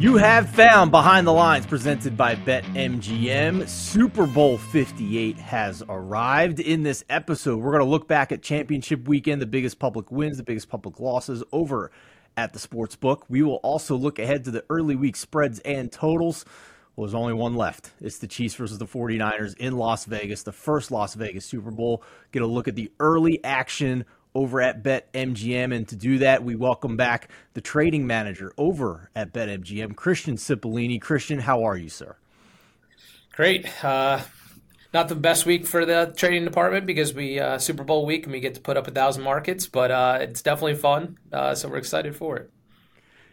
You 0.00 0.16
have 0.16 0.50
found 0.50 0.90
Behind 0.90 1.24
the 1.24 1.32
Lines 1.32 1.66
presented 1.66 2.16
by 2.16 2.34
BetMGM. 2.34 3.68
Super 3.68 4.26
Bowl 4.26 4.58
58 4.58 5.38
has 5.38 5.84
arrived. 5.88 6.58
In 6.58 6.82
this 6.82 7.04
episode, 7.08 7.60
we're 7.60 7.70
going 7.70 7.84
to 7.84 7.88
look 7.88 8.08
back 8.08 8.32
at 8.32 8.42
championship 8.42 9.06
weekend, 9.06 9.40
the 9.40 9.46
biggest 9.46 9.78
public 9.78 10.10
wins, 10.10 10.36
the 10.36 10.42
biggest 10.42 10.68
public 10.68 10.98
losses 10.98 11.44
over 11.52 11.92
at 12.36 12.52
the 12.52 12.58
sports 12.58 12.96
book. 12.96 13.24
We 13.28 13.42
will 13.42 13.60
also 13.62 13.94
look 13.94 14.18
ahead 14.18 14.44
to 14.46 14.50
the 14.50 14.64
early 14.68 14.96
week 14.96 15.14
spreads 15.14 15.60
and 15.60 15.92
totals. 15.92 16.44
Well, 16.96 17.06
there's 17.06 17.14
only 17.14 17.32
one 17.32 17.54
left. 17.54 17.92
It's 18.00 18.18
the 18.18 18.26
Chiefs 18.26 18.56
versus 18.56 18.78
the 18.78 18.86
49ers 18.86 19.56
in 19.58 19.76
Las 19.76 20.06
Vegas, 20.06 20.42
the 20.42 20.52
first 20.52 20.90
Las 20.90 21.14
Vegas 21.14 21.46
Super 21.46 21.70
Bowl. 21.70 22.02
Get 22.32 22.42
a 22.42 22.46
look 22.48 22.66
at 22.66 22.74
the 22.74 22.90
early 22.98 23.42
action 23.44 24.04
over 24.34 24.60
at 24.60 24.82
BetMGM. 24.82 25.74
And 25.74 25.86
to 25.88 25.96
do 25.96 26.18
that, 26.18 26.44
we 26.44 26.54
welcome 26.54 26.96
back 26.96 27.30
the 27.54 27.60
trading 27.60 28.06
manager 28.06 28.52
over 28.58 29.10
at 29.14 29.32
BetMGM, 29.32 29.96
Christian 29.96 30.36
Cipollini. 30.36 31.00
Christian, 31.00 31.40
how 31.40 31.64
are 31.64 31.76
you, 31.76 31.88
sir? 31.88 32.16
Great. 33.32 33.84
Uh, 33.84 34.22
not 34.92 35.08
the 35.08 35.16
best 35.16 35.44
week 35.44 35.66
for 35.66 35.84
the 35.84 36.14
trading 36.16 36.44
department 36.44 36.86
because 36.86 37.12
we 37.12 37.40
uh, 37.40 37.58
Super 37.58 37.82
Bowl 37.82 38.06
week 38.06 38.24
and 38.24 38.32
we 38.32 38.40
get 38.40 38.54
to 38.54 38.60
put 38.60 38.76
up 38.76 38.86
a 38.86 38.92
thousand 38.92 39.24
markets, 39.24 39.66
but 39.66 39.90
uh, 39.90 40.18
it's 40.20 40.40
definitely 40.40 40.76
fun. 40.76 41.18
Uh, 41.32 41.54
so 41.54 41.68
we're 41.68 41.78
excited 41.78 42.14
for 42.14 42.36
it. 42.36 42.50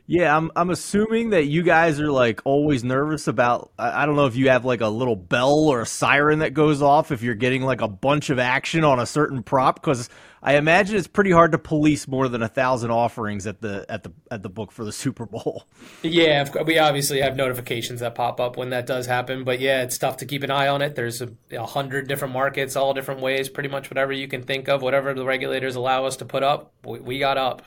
Yeah, 0.07 0.35
I'm 0.35 0.51
I'm 0.55 0.69
assuming 0.71 1.29
that 1.29 1.45
you 1.45 1.63
guys 1.63 1.99
are 1.99 2.11
like 2.11 2.41
always 2.43 2.83
nervous 2.83 3.27
about 3.27 3.71
I 3.77 4.05
don't 4.05 4.15
know 4.15 4.25
if 4.25 4.35
you 4.35 4.49
have 4.49 4.65
like 4.65 4.81
a 4.81 4.87
little 4.87 5.15
bell 5.15 5.69
or 5.69 5.81
a 5.81 5.85
siren 5.85 6.39
that 6.39 6.53
goes 6.53 6.81
off 6.81 7.11
if 7.11 7.21
you're 7.21 7.35
getting 7.35 7.61
like 7.61 7.81
a 7.81 7.87
bunch 7.87 8.29
of 8.29 8.37
action 8.37 8.83
on 8.83 8.99
a 8.99 9.05
certain 9.05 9.41
prop 9.41 9.81
cuz 9.81 10.09
I 10.43 10.57
imagine 10.57 10.97
it's 10.97 11.07
pretty 11.07 11.31
hard 11.31 11.53
to 11.53 11.57
police 11.57 12.07
more 12.07 12.27
than 12.27 12.41
a 12.41 12.49
thousand 12.49 12.91
offerings 12.91 13.47
at 13.47 13.61
the 13.61 13.85
at 13.87 14.03
the 14.03 14.11
at 14.29 14.43
the 14.43 14.49
book 14.49 14.71
for 14.71 14.83
the 14.83 14.91
Super 15.03 15.25
Bowl. 15.25 15.63
Yeah, 16.03 16.49
we 16.63 16.79
obviously 16.79 17.21
have 17.21 17.35
notifications 17.35 17.99
that 17.99 18.15
pop 18.15 18.39
up 18.39 18.57
when 18.57 18.71
that 18.71 18.87
does 18.87 19.05
happen, 19.05 19.43
but 19.43 19.59
yeah, 19.59 19.83
it's 19.83 19.97
tough 19.99 20.17
to 20.17 20.25
keep 20.25 20.41
an 20.41 20.49
eye 20.49 20.67
on 20.67 20.81
it. 20.81 20.95
There's 20.95 21.21
a, 21.21 21.29
a 21.51 21.65
hundred 21.65 22.07
different 22.07 22.33
markets, 22.33 22.75
all 22.75 22.93
different 22.95 23.21
ways, 23.21 23.49
pretty 23.49 23.69
much 23.69 23.91
whatever 23.91 24.11
you 24.11 24.27
can 24.27 24.41
think 24.41 24.67
of, 24.67 24.81
whatever 24.81 25.13
the 25.13 25.25
regulators 25.25 25.75
allow 25.75 26.05
us 26.05 26.17
to 26.17 26.25
put 26.25 26.41
up, 26.41 26.73
we, 26.83 26.99
we 26.99 27.19
got 27.19 27.37
up 27.37 27.61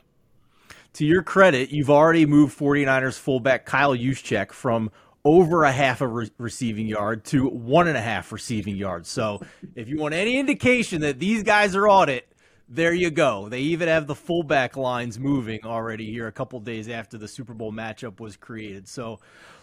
to 0.95 1.05
your 1.05 1.23
credit, 1.23 1.70
you've 1.70 1.91
already 1.91 2.25
moved 2.25 2.59
49ers 2.59 3.19
fullback 3.19 3.67
Kyle 3.67 3.95
Juszczyk 3.95 4.53
from 4.53 4.91
over 5.25 5.64
a 5.64 5.73
half 5.73 6.01
a 6.01 6.06
re- 6.06 6.31
receiving 6.39 6.86
yard 6.86 7.25
to 7.25 7.48
one 7.48 7.89
and 7.89 7.97
a 7.97 8.01
half 8.01 8.31
receiving 8.31 8.77
yards. 8.77 9.09
So 9.09 9.41
if 9.75 9.89
you 9.89 9.98
want 9.98 10.14
any 10.14 10.39
indication 10.39 11.01
that 11.01 11.19
these 11.19 11.42
guys 11.42 11.75
are 11.75 11.89
on 11.89 12.09
it, 12.09 12.28
there 12.69 12.95
you 12.95 13.11
go. 13.11 13.48
They 13.48 13.61
even 13.61 13.89
have 13.89 14.06
the 14.06 14.14
fullback 14.14 14.77
lines 14.77 15.19
moving 15.19 15.61
already 15.64 16.11
here 16.11 16.28
a 16.28 16.33
couple 16.33 16.61
days 16.61 16.89
after 16.89 17.19
the 17.19 17.29
Super 17.29 17.55
Bowl 17.55 17.73
matchup 17.73 18.20
was 18.20 18.36
created. 18.36 18.89
So 18.89 19.19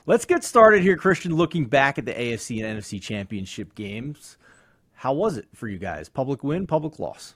let's 0.06 0.26
get 0.26 0.44
started 0.44 0.82
here, 0.82 0.98
Christian, 0.98 1.36
looking 1.36 1.66
back 1.66 1.98
at 1.98 2.06
the 2.06 2.14
AFC 2.14 2.64
and 2.64 2.80
NFC 2.80 3.02
championship 3.02 3.74
games. 3.74 4.38
How 4.94 5.14
was 5.14 5.38
it 5.38 5.48
for 5.54 5.68
you 5.68 5.80
guys? 5.80 6.10
Public 6.10 6.44
win, 6.44 6.68
public 6.68 7.00
loss? 7.00 7.36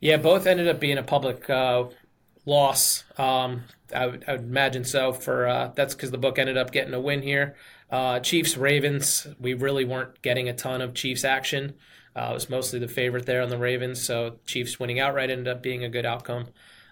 Yeah, 0.00 0.16
both 0.16 0.46
ended 0.46 0.68
up 0.68 0.80
being 0.80 0.98
a 0.98 1.02
public 1.02 1.48
uh, 1.50 1.84
loss. 2.48 3.04
Um, 3.16 3.64
I, 3.94 4.06
would, 4.06 4.24
I, 4.26 4.32
would, 4.32 4.40
imagine 4.42 4.84
so. 4.84 5.12
For 5.12 5.46
uh, 5.46 5.72
that's 5.74 5.94
because 5.94 6.10
the 6.10 6.18
book 6.18 6.38
ended 6.38 6.56
up 6.56 6.72
getting 6.72 6.94
a 6.94 7.00
win 7.00 7.22
here. 7.22 7.56
Uh, 7.90 8.20
Chiefs 8.20 8.56
Ravens. 8.56 9.26
We 9.38 9.54
really 9.54 9.84
weren't 9.84 10.20
getting 10.22 10.48
a 10.48 10.54
ton 10.54 10.80
of 10.80 10.94
Chiefs 10.94 11.24
action. 11.24 11.74
Uh, 12.16 12.30
it 12.30 12.34
was 12.34 12.50
mostly 12.50 12.78
the 12.78 12.88
favorite 12.88 13.26
there 13.26 13.42
on 13.42 13.48
the 13.48 13.58
Ravens. 13.58 14.04
So 14.04 14.38
Chiefs 14.46 14.80
winning 14.80 14.98
outright 14.98 15.30
ended 15.30 15.46
up 15.46 15.62
being 15.62 15.84
a 15.84 15.88
good 15.88 16.06
outcome. 16.06 16.48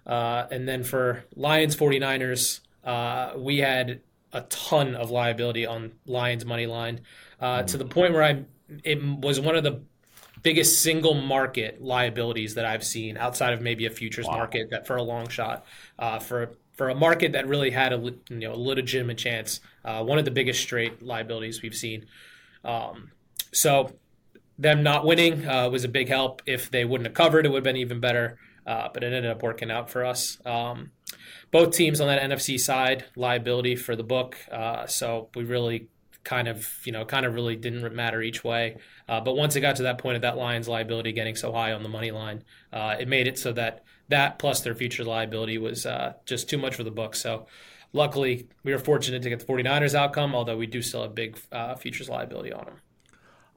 Uh, 0.06 0.46
and 0.50 0.68
then 0.68 0.84
for 0.84 1.24
Lions 1.34 1.74
49ers, 1.74 2.60
uh, 2.84 3.32
we 3.36 3.58
had 3.58 4.00
a 4.32 4.42
ton 4.42 4.94
of 4.94 5.10
liability 5.10 5.66
on 5.66 5.92
Lions 6.06 6.44
money 6.44 6.66
line 6.66 7.00
uh, 7.40 7.62
to 7.64 7.76
the 7.76 7.84
point 7.84 8.12
where 8.12 8.22
I 8.22 8.44
it 8.84 9.02
was 9.02 9.40
one 9.40 9.56
of 9.56 9.64
the 9.64 9.80
biggest 10.46 10.80
single 10.80 11.14
market 11.14 11.82
liabilities 11.82 12.54
that 12.54 12.64
I've 12.64 12.84
seen 12.84 13.16
outside 13.16 13.52
of 13.52 13.60
maybe 13.60 13.84
a 13.84 13.90
futures 13.90 14.26
wow. 14.28 14.36
market 14.36 14.70
that 14.70 14.86
for 14.86 14.94
a 14.94 15.02
long 15.02 15.26
shot 15.26 15.66
uh, 15.98 16.20
for 16.20 16.50
for 16.74 16.88
a 16.88 16.94
market 16.94 17.32
that 17.32 17.48
really 17.48 17.72
had 17.72 17.92
a 17.92 17.96
you 17.98 18.38
know 18.38 18.52
a 18.52 18.54
legitimate 18.54 19.18
chance. 19.18 19.58
Uh, 19.84 20.04
one 20.04 20.18
of 20.18 20.24
the 20.24 20.30
biggest 20.30 20.62
straight 20.62 21.02
liabilities 21.02 21.62
we've 21.62 21.74
seen. 21.74 22.06
Um, 22.64 23.10
so 23.52 23.96
them 24.56 24.84
not 24.84 25.04
winning 25.04 25.48
uh, 25.48 25.68
was 25.68 25.82
a 25.82 25.88
big 25.88 26.06
help. 26.06 26.42
If 26.46 26.70
they 26.70 26.84
wouldn't 26.84 27.08
have 27.08 27.14
covered, 27.14 27.44
it 27.44 27.48
would 27.48 27.56
have 27.56 27.64
been 27.64 27.76
even 27.76 27.98
better. 27.98 28.38
Uh, 28.64 28.88
but 28.94 29.02
it 29.02 29.12
ended 29.12 29.26
up 29.28 29.42
working 29.42 29.72
out 29.72 29.90
for 29.90 30.04
us. 30.04 30.38
Um, 30.46 30.92
both 31.50 31.74
teams 31.74 32.00
on 32.00 32.06
that 32.06 32.22
NFC 32.22 32.58
side 32.58 33.04
liability 33.16 33.74
for 33.74 33.96
the 33.96 34.04
book. 34.04 34.36
Uh, 34.50 34.86
so 34.86 35.28
we 35.34 35.42
really 35.42 35.88
kind 36.26 36.48
of 36.48 36.68
you 36.84 36.92
know 36.92 37.04
kind 37.04 37.24
of 37.24 37.34
really 37.34 37.56
didn't 37.56 37.94
matter 37.94 38.20
each 38.20 38.44
way. 38.44 38.76
Uh, 39.08 39.20
but 39.20 39.36
once 39.36 39.56
it 39.56 39.60
got 39.60 39.76
to 39.76 39.84
that 39.84 39.96
point 39.96 40.16
of 40.16 40.22
that 40.22 40.36
Lions 40.36 40.68
liability 40.68 41.12
getting 41.12 41.36
so 41.36 41.52
high 41.52 41.72
on 41.72 41.82
the 41.82 41.88
money 41.88 42.10
line, 42.10 42.42
uh, 42.72 42.96
it 42.98 43.08
made 43.08 43.26
it 43.26 43.38
so 43.38 43.52
that 43.52 43.84
that 44.08 44.38
plus 44.38 44.60
their 44.60 44.74
future 44.74 45.04
liability 45.04 45.56
was 45.56 45.86
uh, 45.86 46.14
just 46.26 46.50
too 46.50 46.58
much 46.58 46.74
for 46.74 46.84
the 46.84 46.90
books. 46.90 47.20
So 47.20 47.46
luckily, 47.92 48.48
we 48.62 48.72
were 48.72 48.78
fortunate 48.78 49.22
to 49.22 49.30
get 49.30 49.40
the 49.40 49.46
49ers 49.46 49.94
outcome, 49.94 50.34
although 50.34 50.56
we 50.56 50.66
do 50.66 50.82
still 50.82 51.02
have 51.02 51.14
big 51.14 51.38
uh, 51.50 51.76
futures 51.76 52.08
liability 52.08 52.52
on 52.52 52.66
them. 52.66 52.74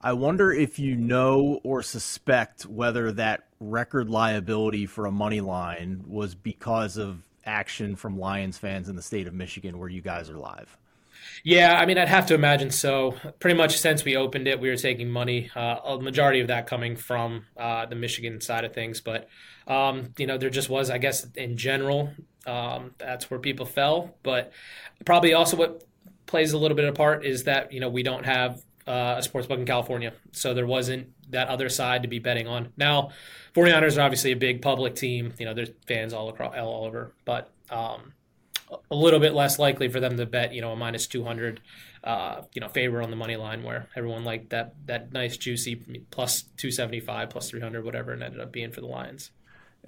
I 0.02 0.14
wonder 0.14 0.52
if 0.52 0.80
you 0.80 0.96
know 0.96 1.60
or 1.64 1.84
suspect 1.84 2.66
whether 2.66 3.12
that 3.14 3.48
record 3.60 4.10
liability 4.10 4.86
for 4.86 5.06
a 5.06 5.12
money 5.12 5.42
line 5.42 6.06
was 6.08 6.36
because 6.36 6.96
of 6.96 7.24
action 7.46 7.96
from 7.98 8.18
Lions 8.18 8.58
fans 8.58 8.88
in 8.88 8.96
the 8.96 9.02
state 9.02 9.28
of 9.28 9.34
Michigan 9.34 9.78
where 9.78 9.90
you 9.90 10.02
guys 10.02 10.30
are 10.30 10.38
live. 10.38 10.78
Yeah, 11.44 11.80
I 11.80 11.86
mean, 11.86 11.98
I'd 11.98 12.10
have 12.10 12.26
to 12.28 12.36
imagine 12.36 12.72
so. 12.72 13.16
Pretty 13.40 13.58
much 13.58 13.78
since 13.78 14.04
we 14.04 14.16
opened 14.16 14.48
it, 14.48 14.60
we 14.60 14.70
were 14.70 14.76
taking 14.76 15.10
money. 15.10 15.50
Uh, 15.56 15.78
a 15.84 16.00
majority 16.00 16.40
of 16.42 16.48
that 16.48 16.68
coming 16.68 16.96
from 16.96 17.46
uh, 17.58 17.86
the 17.86 17.96
Michigan 17.96 18.42
side 18.42 18.66
of 18.66 18.74
things, 18.74 19.02
but 19.02 19.30
um, 19.68 20.14
you 20.18 20.28
know, 20.28 20.38
there 20.38 20.50
just 20.50 20.70
was, 20.70 20.90
I 20.90 20.98
guess, 20.98 21.28
in 21.36 21.56
general, 21.56 22.12
um, 22.46 22.96
that's 22.98 23.30
where 23.30 23.40
people 23.40 23.66
fell. 23.66 24.16
But 24.24 24.52
probably 25.06 25.34
also 25.34 25.56
what 25.56 25.84
plays 26.26 26.54
a 26.54 26.58
little 26.58 26.76
bit 26.76 26.86
of 26.86 26.96
part 26.96 27.26
is 27.26 27.46
that 27.46 27.72
you 27.72 27.80
know 27.80 27.90
we 27.90 28.04
don't 28.04 28.26
have 28.26 28.62
uh, 28.88 29.16
a 29.18 29.24
sports 29.24 29.48
book 29.48 29.60
in 29.60 29.66
California, 29.66 30.14
so 30.32 30.54
there 30.54 30.68
wasn't 30.68 31.10
that 31.30 31.48
other 31.48 31.70
side 31.70 32.02
to 32.02 32.08
be 32.08 32.20
betting 32.20 32.48
on. 32.48 32.74
Now, 32.76 33.12
49ers 33.54 33.98
are 33.98 34.02
obviously 34.02 34.32
a 34.32 34.36
big 34.36 34.62
public 34.62 34.96
team. 34.96 35.34
You 35.38 35.46
know, 35.46 35.54
there's 35.54 35.70
fans 35.88 36.14
all 36.14 36.30
across 36.30 36.56
all 36.58 36.86
over, 36.86 37.14
but 37.24 37.52
um, 37.70 38.14
a 38.92 38.96
little 38.96 39.20
bit 39.20 39.34
less 39.34 39.60
likely 39.60 39.88
for 39.90 40.00
them 40.00 40.18
to 40.18 40.26
bet, 40.26 40.54
you 40.54 40.62
know, 40.62 40.72
a 40.72 40.76
minus 40.76 41.08
200, 41.08 41.62
uh, 42.04 42.42
you 42.54 42.62
know, 42.62 42.68
favor 42.68 43.02
on 43.02 43.10
the 43.10 43.16
money 43.16 43.36
line 43.36 43.64
where 43.64 43.88
everyone 43.96 44.24
liked 44.24 44.50
that, 44.52 44.76
that 44.86 45.12
nice 45.12 45.38
juicy 45.38 45.76
plus 46.12 46.44
275, 46.58 47.30
plus 47.30 47.50
300, 47.50 47.84
whatever 47.84 48.14
it 48.14 48.22
ended 48.22 48.40
up 48.40 48.52
being 48.52 48.72
for 48.72 48.82
the 48.82 48.88
Lions. 48.88 49.32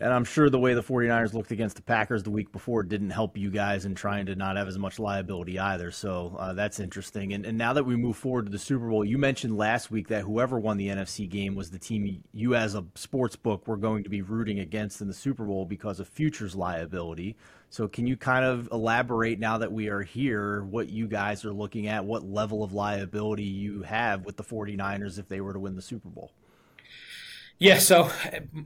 And 0.01 0.12
I'm 0.12 0.23
sure 0.23 0.50
the 0.50 0.57
way 0.57 0.73
the 0.73 0.81
49ers 0.81 1.35
looked 1.35 1.51
against 1.51 1.75
the 1.75 1.84
Packers 1.84 2.23
the 2.23 2.31
week 2.31 2.51
before 2.51 2.81
didn't 2.81 3.12
help 3.12 3.38
you 3.38 3.51
guys 3.51 3.85
in 3.85 3.94
trying 3.94 4.25
to 4.25 4.35
not 4.35 4.57
have 4.57 4.67
as 4.67 4.79
much 4.79 4.97
liability 4.97 5.59
either. 5.59 5.91
So 5.91 6.35
uh, 6.39 6.53
that's 6.53 6.79
interesting. 6.79 7.34
And, 7.34 7.45
and 7.45 7.56
now 7.56 7.73
that 7.73 7.85
we 7.85 7.95
move 7.95 8.17
forward 8.17 8.47
to 8.47 8.51
the 8.51 8.57
Super 8.57 8.89
Bowl, 8.89 9.06
you 9.06 9.19
mentioned 9.19 9.56
last 9.56 9.91
week 9.91 10.07
that 10.07 10.23
whoever 10.23 10.59
won 10.59 10.78
the 10.78 10.88
NFC 10.88 11.29
game 11.29 11.53
was 11.53 11.69
the 11.69 11.78
team 11.78 12.23
you, 12.34 12.56
as 12.56 12.73
a 12.73 12.84
sports 12.95 13.35
book, 13.35 13.67
were 13.67 13.78
going 13.78 14.03
to 14.03 14.09
be 14.09 14.23
rooting 14.23 14.57
against 14.57 15.01
in 15.01 15.07
the 15.07 15.13
Super 15.13 15.45
Bowl 15.45 15.66
because 15.66 16.00
of 16.00 16.07
futures 16.07 16.56
liability. 16.56 17.38
So 17.69 17.88
can 17.88 18.07
you 18.07 18.18
kind 18.18 18.44
of 18.44 18.69
elaborate 18.72 19.38
now 19.38 19.59
that 19.59 19.72
we 19.72 19.89
are 19.89 20.01
here 20.01 20.63
what 20.63 20.89
you 20.89 21.07
guys 21.07 21.45
are 21.45 21.53
looking 21.53 21.85
at, 21.85 22.06
what 22.06 22.23
level 22.23 22.63
of 22.63 22.73
liability 22.73 23.44
you 23.44 23.83
have 23.83 24.25
with 24.25 24.35
the 24.35 24.44
49ers 24.44 25.19
if 25.19 25.28
they 25.28 25.41
were 25.41 25.53
to 25.53 25.59
win 25.59 25.75
the 25.75 25.81
Super 25.83 26.09
Bowl? 26.09 26.31
Yeah, 27.62 27.78
so 27.78 28.10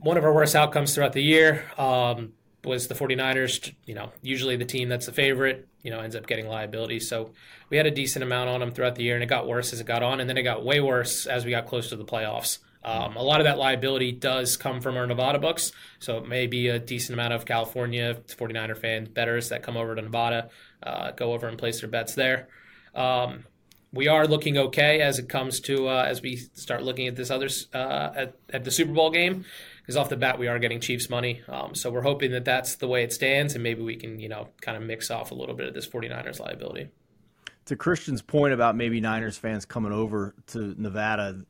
one 0.00 0.16
of 0.16 0.24
our 0.24 0.32
worst 0.32 0.56
outcomes 0.56 0.94
throughout 0.94 1.12
the 1.12 1.22
year 1.22 1.70
um, 1.76 2.32
was 2.64 2.88
the 2.88 2.94
49ers. 2.94 3.74
You 3.84 3.94
know, 3.94 4.10
usually 4.22 4.56
the 4.56 4.64
team 4.64 4.88
that's 4.88 5.04
the 5.04 5.12
favorite, 5.12 5.68
you 5.82 5.90
know, 5.90 6.00
ends 6.00 6.16
up 6.16 6.26
getting 6.26 6.48
liability. 6.48 7.00
So 7.00 7.32
we 7.68 7.76
had 7.76 7.84
a 7.84 7.90
decent 7.90 8.22
amount 8.22 8.48
on 8.48 8.60
them 8.60 8.72
throughout 8.72 8.94
the 8.94 9.02
year, 9.02 9.12
and 9.12 9.22
it 9.22 9.26
got 9.26 9.46
worse 9.46 9.74
as 9.74 9.80
it 9.80 9.86
got 9.86 10.02
on, 10.02 10.18
and 10.18 10.30
then 10.30 10.38
it 10.38 10.44
got 10.44 10.64
way 10.64 10.80
worse 10.80 11.26
as 11.26 11.44
we 11.44 11.50
got 11.50 11.66
close 11.66 11.90
to 11.90 11.96
the 11.96 12.06
playoffs. 12.06 12.60
Um, 12.84 13.16
a 13.16 13.22
lot 13.22 13.38
of 13.38 13.44
that 13.44 13.58
liability 13.58 14.12
does 14.12 14.56
come 14.56 14.80
from 14.80 14.96
our 14.96 15.06
Nevada 15.06 15.38
books, 15.38 15.72
so 15.98 16.16
it 16.16 16.26
may 16.26 16.46
be 16.46 16.68
a 16.68 16.78
decent 16.78 17.20
amount 17.20 17.34
of 17.34 17.44
California 17.44 18.16
49er 18.28 18.78
fan 18.78 19.04
betters 19.12 19.50
that 19.50 19.62
come 19.62 19.76
over 19.76 19.94
to 19.94 20.00
Nevada, 20.00 20.48
uh, 20.82 21.10
go 21.10 21.34
over 21.34 21.48
and 21.48 21.58
place 21.58 21.80
their 21.80 21.90
bets 21.90 22.14
there. 22.14 22.48
Um, 22.94 23.44
we 23.96 24.08
are 24.08 24.26
looking 24.26 24.58
okay 24.58 25.00
as 25.00 25.18
it 25.18 25.28
comes 25.28 25.60
to 25.60 25.88
uh, 25.88 26.04
as 26.06 26.22
we 26.22 26.36
start 26.36 26.82
looking 26.82 27.08
at 27.08 27.16
this 27.16 27.30
other 27.30 27.48
uh, 27.74 28.12
at, 28.14 28.36
at 28.52 28.64
the 28.64 28.70
Super 28.70 28.92
Bowl 28.92 29.10
game 29.10 29.44
because 29.80 29.96
off 29.96 30.08
the 30.08 30.16
bat 30.16 30.38
we 30.38 30.48
are 30.48 30.58
getting 30.58 30.80
Chiefs 30.80 31.08
money. 31.08 31.42
Um, 31.48 31.74
so 31.74 31.90
we're 31.90 32.02
hoping 32.02 32.32
that 32.32 32.44
that's 32.44 32.76
the 32.76 32.88
way 32.88 33.02
it 33.02 33.12
stands, 33.12 33.54
and 33.54 33.62
maybe 33.62 33.82
we 33.82 33.96
can 33.96 34.20
you 34.20 34.28
know 34.28 34.48
kind 34.60 34.76
of 34.76 34.82
mix 34.82 35.10
off 35.10 35.30
a 35.30 35.34
little 35.34 35.54
bit 35.54 35.68
of 35.68 35.74
this 35.74 35.86
49ers 35.86 36.38
liability. 36.38 36.88
To 37.66 37.76
Christian's 37.76 38.22
point 38.22 38.54
about 38.54 38.76
maybe 38.76 39.00
Niners 39.00 39.36
fans 39.36 39.64
coming 39.64 39.92
over 39.92 40.34
to 40.48 40.74
Nevada, 40.80 41.44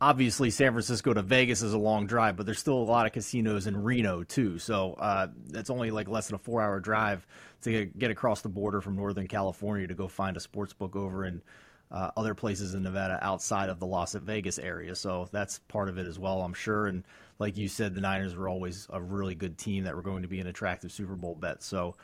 obviously 0.00 0.50
San 0.50 0.72
Francisco 0.72 1.12
to 1.12 1.22
Vegas 1.22 1.62
is 1.62 1.72
a 1.72 1.78
long 1.78 2.06
drive, 2.06 2.36
but 2.36 2.46
there's 2.46 2.58
still 2.58 2.78
a 2.78 2.84
lot 2.84 3.06
of 3.06 3.12
casinos 3.12 3.66
in 3.66 3.82
Reno 3.82 4.22
too. 4.22 4.58
So 4.58 4.94
uh, 4.94 5.28
it's 5.54 5.70
only 5.70 5.90
like 5.90 6.08
less 6.08 6.28
than 6.28 6.36
a 6.36 6.38
four 6.38 6.62
hour 6.62 6.80
drive 6.80 7.26
to 7.62 7.86
get 7.86 8.10
across 8.10 8.42
the 8.42 8.48
border 8.48 8.80
from 8.80 8.96
Northern 8.96 9.26
California 9.26 9.86
to 9.86 9.94
go 9.94 10.08
find 10.08 10.36
a 10.36 10.40
sports 10.40 10.72
book 10.72 10.94
over 10.94 11.24
in 11.24 11.42
uh, 11.90 12.10
other 12.16 12.34
places 12.34 12.74
in 12.74 12.82
Nevada 12.82 13.18
outside 13.22 13.70
of 13.70 13.80
the 13.80 13.86
Las 13.86 14.14
Vegas 14.14 14.58
area. 14.58 14.94
So 14.94 15.28
that's 15.32 15.58
part 15.60 15.88
of 15.88 15.98
it 15.98 16.06
as 16.06 16.18
well, 16.18 16.42
I'm 16.42 16.54
sure. 16.54 16.86
And 16.86 17.02
like 17.38 17.56
you 17.56 17.68
said, 17.68 17.94
the 17.94 18.00
Niners 18.00 18.36
were 18.36 18.48
always 18.48 18.86
a 18.90 19.00
really 19.00 19.34
good 19.34 19.58
team 19.58 19.84
that 19.84 19.96
were 19.96 20.02
going 20.02 20.22
to 20.22 20.28
be 20.28 20.40
an 20.40 20.46
attractive 20.46 20.92
Super 20.92 21.16
Bowl 21.16 21.34
bet. 21.34 21.62
So 21.62 21.96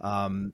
um, 0.00 0.52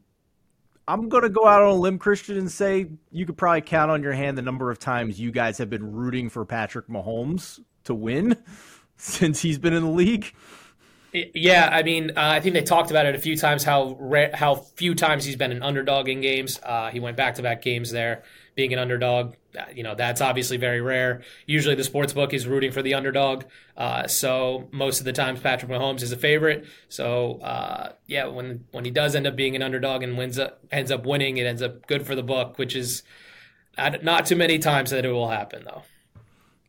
I'm 0.88 1.08
to 1.08 1.28
go 1.28 1.46
out 1.46 1.62
on 1.62 1.68
a 1.68 1.74
limb, 1.74 1.98
Christian, 1.98 2.36
and 2.36 2.50
say 2.50 2.86
you 3.10 3.26
could 3.26 3.36
probably 3.36 3.60
count 3.60 3.90
on 3.90 4.02
your 4.02 4.12
hand 4.12 4.38
the 4.38 4.42
number 4.42 4.70
of 4.70 4.78
times 4.78 5.18
you 5.18 5.32
guys 5.32 5.58
have 5.58 5.68
been 5.68 5.92
rooting 5.92 6.28
for 6.28 6.44
Patrick 6.44 6.86
Mahomes 6.88 7.58
to 7.84 7.94
win 7.94 8.36
since 8.96 9.40
he's 9.40 9.58
been 9.58 9.72
in 9.72 9.82
the 9.82 9.90
league. 9.90 10.32
Yeah, 11.12 11.68
I 11.72 11.82
mean, 11.82 12.10
uh, 12.10 12.12
I 12.16 12.40
think 12.40 12.54
they 12.54 12.62
talked 12.62 12.90
about 12.90 13.06
it 13.06 13.14
a 13.14 13.18
few 13.18 13.36
times 13.36 13.64
how 13.64 13.98
how 14.34 14.56
few 14.56 14.94
times 14.94 15.24
he's 15.24 15.36
been 15.36 15.50
an 15.52 15.62
underdog 15.62 16.08
in 16.08 16.20
games. 16.20 16.60
Uh, 16.62 16.90
he 16.90 17.00
went 17.00 17.16
back 17.16 17.36
to 17.36 17.42
back 17.42 17.62
games 17.62 17.90
there, 17.90 18.22
being 18.56 18.73
an 18.73 18.81
underdog. 18.81 19.35
Uh, 19.56 19.67
you 19.73 19.85
know, 19.85 19.94
that's 19.94 20.20
obviously 20.20 20.56
very 20.56 20.81
rare. 20.81 21.23
Usually, 21.47 21.76
the 21.76 21.85
sports 21.85 22.12
book 22.12 22.35
is 22.35 22.49
rooting 22.49 22.73
for 22.73 22.82
the 22.82 22.94
underdog. 22.94 23.44
Uh, 23.76 24.08
so 24.08 24.69
most 24.73 24.99
of 24.99 25.05
the 25.05 25.12
times, 25.12 25.38
Patrick 25.38 25.70
Mahomes 25.70 26.03
is 26.03 26.11
a 26.11 26.17
favorite. 26.17 26.67
So 26.88 27.38
uh, 27.41 27.93
yeah, 28.06 28.26
when 28.26 28.64
when 28.73 28.85
he 28.85 28.91
does 28.91 29.14
end 29.14 29.26
up 29.26 29.37
being 29.37 29.55
an 29.55 29.62
underdog 29.62 30.03
and 30.03 30.19
wins 30.19 30.38
up, 30.38 30.64
ends 30.73 30.91
up 30.91 31.06
winning, 31.06 31.37
it 31.37 31.47
ends 31.47 31.62
up 31.62 31.87
good 31.87 32.05
for 32.05 32.17
the 32.17 32.25
book, 32.25 32.58
which 32.58 32.75
is 32.75 33.05
not 33.79 34.26
too 34.26 34.37
many 34.37 34.58
times 34.58 34.91
that 34.91 35.05
it 35.05 35.12
will 35.12 35.29
happen 35.29 35.62
though. 35.64 35.82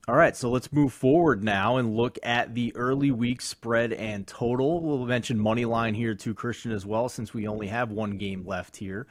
All 0.10 0.16
right, 0.16 0.38
so 0.38 0.50
let's 0.50 0.72
move 0.72 0.94
forward 0.94 1.44
now 1.44 1.75
and 1.75 1.98
look 1.98 2.18
at 2.24 2.56
the 2.56 2.74
early 2.78 3.12
week 3.12 3.42
spread 3.42 3.92
and 3.92 4.25
total. 4.25 4.81
We'll 4.81 5.06
mention 5.06 5.38
money 5.38 5.66
line 5.66 5.95
here 5.95 6.16
to 6.16 6.34
Christian 6.34 6.72
as 6.72 6.86
well, 6.86 7.10
since 7.10 7.34
we 7.34 7.45
only 7.45 7.68
have 7.68 7.92
one 7.92 8.18
game 8.18 8.45
left 8.45 8.78
here. 8.78 9.06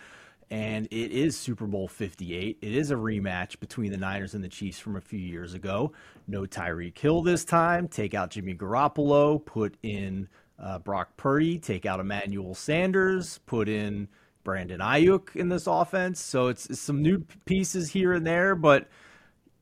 And 0.51 0.87
it 0.91 1.11
is 1.11 1.37
Super 1.39 1.67
Bowl 1.67 1.89
58. 1.89 2.59
It 2.61 2.75
is 2.75 2.91
a 2.91 2.95
rematch 2.95 3.59
between 3.59 3.91
the 3.91 3.97
Niners 3.97 4.35
and 4.35 4.45
the 4.45 4.49
Chiefs 4.49 4.79
from 4.79 4.97
a 4.97 5.01
few 5.01 5.19
years 5.19 5.55
ago. 5.55 5.93
No 6.29 6.43
Tyreek 6.43 6.97
Hill 6.97 7.23
this 7.23 7.45
time. 7.45 7.89
Take 7.89 8.15
out 8.15 8.31
Jimmy 8.31 8.55
Garoppolo, 8.55 9.45
put 9.45 9.77
in 9.83 10.29
uh, 10.59 10.79
Brock 10.79 11.17
Purdy, 11.17 11.59
take 11.59 11.85
out 11.85 11.99
Emmanuel 11.99 12.55
Sanders, 12.55 13.39
put 13.47 13.69
in 13.69 14.09
Brandon 14.45 14.81
Aiyuk 14.81 15.35
in 15.35 15.49
this 15.49 15.67
offense. 15.67 16.21
So 16.21 16.47
it's, 16.47 16.67
it's 16.67 16.81
some 16.81 17.03
new 17.03 17.25
pieces 17.45 17.91
here 17.91 18.13
and 18.13 18.27
there, 18.27 18.55
but– 18.55 18.89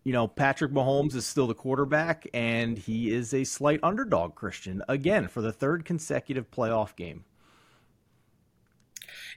you 0.05 0.13
know, 0.13 0.29
Patrick 0.29 0.71
Mahomes 0.71 1.15
is 1.15 1.27
still 1.27 1.47
the 1.47 1.55
quarterback, 1.55 2.29
and 2.35 2.77
he 2.77 3.11
is 3.11 3.33
a 3.33 3.43
slight 3.43 3.81
underdog, 3.83 4.35
Christian, 4.35 4.83
again, 4.87 5.29
for 5.29 5.41
the 5.41 5.53
third 5.53 5.87
consecutive 5.87 6.51
playoff 6.51 6.95
game. 6.95 7.25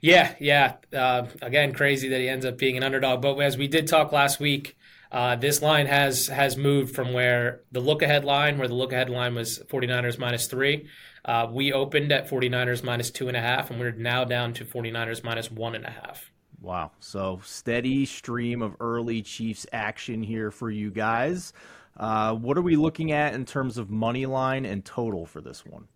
Yeah, 0.01 0.35
yeah. 0.39 0.75
Uh, 0.93 1.27
again, 1.41 1.73
crazy 1.73 2.09
that 2.09 2.19
he 2.19 2.29
ends 2.29 2.45
up 2.45 2.57
being 2.57 2.77
an 2.77 2.83
underdog. 2.83 3.21
But 3.21 3.37
as 3.39 3.57
we 3.57 3.67
did 3.67 3.87
talk 3.87 4.11
last 4.11 4.39
week, 4.39 4.77
uh, 5.11 5.35
this 5.35 5.61
line 5.61 5.87
has 5.87 6.27
has 6.27 6.57
moved 6.57 6.93
from 6.93 7.13
where 7.13 7.61
the 7.71 7.79
look 7.79 8.01
ahead 8.01 8.25
line, 8.25 8.57
where 8.57 8.67
the 8.67 8.73
look 8.73 8.91
ahead 8.91 9.09
line 9.09 9.35
was 9.35 9.59
49ers 9.59 10.19
minus 10.19 10.47
three. 10.47 10.87
Uh, 11.23 11.47
we 11.51 11.73
opened 11.73 12.11
at 12.11 12.29
49ers 12.29 12.83
minus 12.83 13.11
two 13.11 13.27
and 13.27 13.35
a 13.37 13.41
half, 13.41 13.69
and 13.69 13.79
we're 13.79 13.91
now 13.91 14.23
down 14.23 14.53
to 14.53 14.65
49ers 14.65 15.23
minus 15.23 15.51
one 15.51 15.75
and 15.75 15.85
a 15.85 15.89
half. 15.89 16.31
Wow. 16.61 16.91
So 16.99 17.41
steady 17.43 18.05
stream 18.05 18.61
of 18.61 18.75
early 18.79 19.21
Chiefs 19.21 19.65
action 19.71 20.23
here 20.23 20.51
for 20.51 20.71
you 20.71 20.89
guys. 20.89 21.53
Uh, 21.95 22.33
what 22.35 22.57
are 22.57 22.61
we 22.61 22.75
looking 22.75 23.11
at 23.11 23.33
in 23.33 23.45
terms 23.45 23.77
of 23.77 23.89
money 23.89 24.25
line 24.25 24.65
and 24.65 24.83
total 24.83 25.25
for 25.25 25.41
this 25.41 25.65
one? 25.65 25.87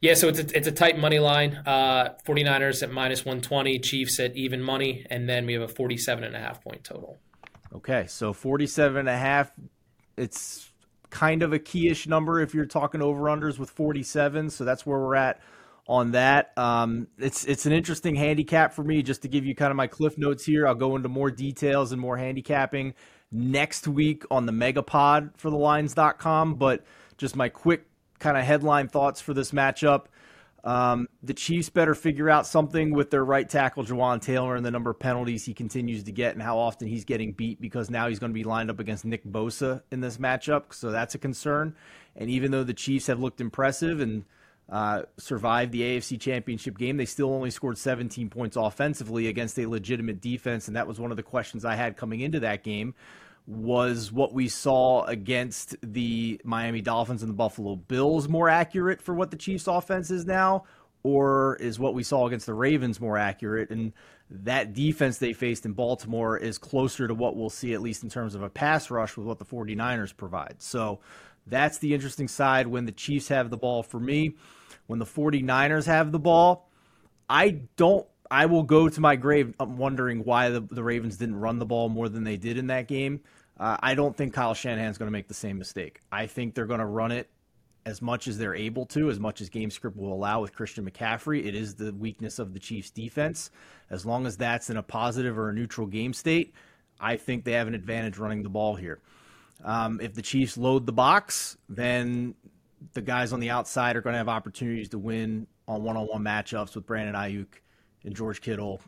Yeah, 0.00 0.14
so 0.14 0.28
it's 0.28 0.38
a, 0.38 0.56
it's 0.56 0.66
a 0.66 0.72
tight 0.72 0.98
money 0.98 1.18
line. 1.18 1.54
Uh, 1.66 2.14
49ers 2.26 2.82
at 2.82 2.90
minus 2.90 3.24
120, 3.24 3.78
Chiefs 3.78 4.20
at 4.20 4.36
even 4.36 4.62
money, 4.62 5.06
and 5.08 5.28
then 5.28 5.46
we 5.46 5.54
have 5.54 5.62
a 5.62 5.68
47 5.68 6.24
and 6.24 6.36
a 6.36 6.38
half 6.38 6.62
point 6.62 6.84
total. 6.84 7.18
Okay, 7.74 8.06
so 8.06 8.32
47 8.32 8.96
and 8.98 9.08
a 9.08 9.16
half, 9.16 9.50
it's 10.16 10.70
kind 11.10 11.42
of 11.42 11.52
a 11.52 11.58
keyish 11.58 12.06
number 12.06 12.40
if 12.40 12.54
you're 12.54 12.66
talking 12.66 13.00
over 13.00 13.22
unders 13.22 13.58
with 13.58 13.70
47, 13.70 14.50
so 14.50 14.64
that's 14.64 14.84
where 14.84 14.98
we're 14.98 15.14
at 15.14 15.40
on 15.88 16.12
that. 16.12 16.52
Um, 16.56 17.08
it's 17.18 17.44
it's 17.44 17.66
an 17.66 17.72
interesting 17.72 18.14
handicap 18.14 18.72
for 18.72 18.82
me. 18.82 19.02
Just 19.02 19.22
to 19.22 19.28
give 19.28 19.44
you 19.44 19.54
kind 19.54 19.70
of 19.70 19.76
my 19.76 19.86
cliff 19.86 20.18
notes 20.18 20.44
here, 20.44 20.66
I'll 20.66 20.74
go 20.74 20.96
into 20.96 21.08
more 21.08 21.30
details 21.30 21.92
and 21.92 22.00
more 22.00 22.16
handicapping 22.16 22.94
next 23.30 23.88
week 23.88 24.24
on 24.30 24.46
the 24.46 24.52
Megapod 24.52 25.36
for 25.36 25.50
the 25.50 25.56
Lines.com. 25.56 26.54
But 26.54 26.84
just 27.16 27.36
my 27.36 27.48
quick 27.48 27.86
kind 28.18 28.36
of 28.36 28.44
headline 28.44 28.88
thoughts 28.88 29.20
for 29.20 29.34
this 29.34 29.50
matchup. 29.50 30.06
Um, 30.64 31.06
the 31.22 31.34
Chiefs 31.34 31.68
better 31.68 31.94
figure 31.94 32.28
out 32.28 32.44
something 32.44 32.92
with 32.92 33.10
their 33.10 33.24
right 33.24 33.48
tackle, 33.48 33.84
Jawaan 33.84 34.20
Taylor, 34.20 34.56
and 34.56 34.66
the 34.66 34.70
number 34.72 34.90
of 34.90 34.98
penalties 34.98 35.44
he 35.44 35.54
continues 35.54 36.02
to 36.04 36.12
get 36.12 36.32
and 36.32 36.42
how 36.42 36.58
often 36.58 36.88
he's 36.88 37.04
getting 37.04 37.32
beat 37.32 37.60
because 37.60 37.88
now 37.88 38.08
he's 38.08 38.18
going 38.18 38.32
to 38.32 38.34
be 38.34 38.42
lined 38.42 38.68
up 38.68 38.80
against 38.80 39.04
Nick 39.04 39.24
Bosa 39.24 39.82
in 39.92 40.00
this 40.00 40.16
matchup. 40.16 40.74
So 40.74 40.90
that's 40.90 41.14
a 41.14 41.18
concern. 41.18 41.76
And 42.16 42.28
even 42.28 42.50
though 42.50 42.64
the 42.64 42.74
Chiefs 42.74 43.06
have 43.06 43.20
looked 43.20 43.40
impressive 43.40 44.00
and 44.00 44.24
uh, 44.68 45.02
survived 45.16 45.72
the 45.72 45.82
AFC 45.82 46.20
Championship 46.20 46.76
game. 46.76 46.96
They 46.96 47.04
still 47.04 47.32
only 47.32 47.50
scored 47.50 47.78
17 47.78 48.28
points 48.30 48.56
offensively 48.56 49.28
against 49.28 49.58
a 49.58 49.66
legitimate 49.66 50.20
defense, 50.20 50.66
and 50.66 50.76
that 50.76 50.86
was 50.86 50.98
one 50.98 51.10
of 51.10 51.16
the 51.16 51.22
questions 51.22 51.64
I 51.64 51.76
had 51.76 51.96
coming 51.96 52.20
into 52.20 52.40
that 52.40 52.64
game. 52.64 52.94
Was 53.48 54.10
what 54.10 54.32
we 54.32 54.48
saw 54.48 55.04
against 55.04 55.76
the 55.80 56.40
Miami 56.42 56.80
Dolphins 56.80 57.22
and 57.22 57.30
the 57.30 57.36
Buffalo 57.36 57.76
Bills 57.76 58.28
more 58.28 58.48
accurate 58.48 59.00
for 59.00 59.14
what 59.14 59.30
the 59.30 59.36
Chiefs' 59.36 59.68
offense 59.68 60.10
is 60.10 60.26
now, 60.26 60.64
or 61.04 61.54
is 61.60 61.78
what 61.78 61.94
we 61.94 62.02
saw 62.02 62.26
against 62.26 62.46
the 62.46 62.54
Ravens 62.54 63.00
more 63.00 63.16
accurate? 63.16 63.70
And 63.70 63.92
that 64.30 64.72
defense 64.72 65.18
they 65.18 65.32
faced 65.32 65.64
in 65.64 65.74
Baltimore 65.74 66.36
is 66.36 66.58
closer 66.58 67.06
to 67.06 67.14
what 67.14 67.36
we'll 67.36 67.48
see, 67.48 67.72
at 67.72 67.80
least 67.80 68.02
in 68.02 68.10
terms 68.10 68.34
of 68.34 68.42
a 68.42 68.50
pass 68.50 68.90
rush, 68.90 69.16
with 69.16 69.28
what 69.28 69.38
the 69.38 69.44
49ers 69.44 70.16
provide. 70.16 70.56
So 70.58 70.98
that's 71.46 71.78
the 71.78 71.94
interesting 71.94 72.26
side 72.26 72.66
when 72.66 72.84
the 72.84 72.90
Chiefs 72.90 73.28
have 73.28 73.50
the 73.50 73.56
ball 73.56 73.84
for 73.84 74.00
me. 74.00 74.34
When 74.88 74.98
the 74.98 75.04
49ers 75.04 75.86
have 75.86 76.10
the 76.10 76.18
ball, 76.18 76.68
I 77.28 77.60
don't 77.76 78.08
I 78.30 78.46
will 78.46 78.62
go 78.62 78.88
to 78.88 79.00
my 79.00 79.16
grave 79.16 79.54
wondering 79.60 80.24
why 80.24 80.50
the, 80.50 80.60
the 80.60 80.82
Ravens 80.82 81.16
didn't 81.16 81.36
run 81.36 81.58
the 81.58 81.66
ball 81.66 81.88
more 81.88 82.08
than 82.08 82.24
they 82.24 82.36
did 82.36 82.58
in 82.58 82.68
that 82.68 82.88
game. 82.88 83.20
Uh, 83.58 83.76
I 83.80 83.94
don't 83.94 84.16
think 84.16 84.34
Kyle 84.34 84.54
Shanahan's 84.54 84.98
going 84.98 85.06
to 85.06 85.12
make 85.12 85.28
the 85.28 85.34
same 85.34 85.58
mistake. 85.58 86.02
I 86.12 86.26
think 86.26 86.54
they're 86.54 86.66
going 86.66 86.80
to 86.80 86.86
run 86.86 87.12
it 87.12 87.30
as 87.86 88.02
much 88.02 88.26
as 88.26 88.36
they're 88.36 88.54
able 88.54 88.84
to, 88.86 89.10
as 89.10 89.20
much 89.20 89.40
as 89.40 89.48
game 89.48 89.70
script 89.70 89.96
will 89.96 90.12
allow 90.12 90.40
with 90.40 90.52
Christian 90.52 90.88
McCaffrey. 90.88 91.46
It 91.46 91.54
is 91.54 91.76
the 91.76 91.92
weakness 91.94 92.38
of 92.38 92.52
the 92.52 92.58
Chiefs 92.58 92.90
defense. 92.90 93.50
As 93.90 94.04
long 94.04 94.26
as 94.26 94.36
that's 94.36 94.70
in 94.70 94.76
a 94.76 94.82
positive 94.82 95.38
or 95.38 95.50
a 95.50 95.54
neutral 95.54 95.86
game 95.86 96.12
state, 96.12 96.52
I 97.00 97.16
think 97.16 97.44
they 97.44 97.52
have 97.52 97.68
an 97.68 97.74
advantage 97.74 98.18
running 98.18 98.42
the 98.42 98.48
ball 98.48 98.74
here. 98.74 99.00
Um, 99.64 100.00
if 100.02 100.14
the 100.14 100.22
Chiefs 100.22 100.58
load 100.58 100.84
the 100.84 100.92
box, 100.92 101.56
then 101.68 102.34
the 102.92 103.00
guys 103.00 103.32
on 103.32 103.40
the 103.40 103.50
outside 103.50 103.96
are 103.96 104.00
going 104.00 104.14
to 104.14 104.18
have 104.18 104.28
opportunities 104.28 104.88
to 104.90 104.98
win 104.98 105.46
on 105.68 105.82
one-on-one 105.82 106.22
matchups 106.22 106.74
with 106.74 106.86
Brandon 106.86 107.14
Aiyuk 107.14 107.46
and 108.06 108.16
George 108.16 108.40
Kittle, 108.40 108.80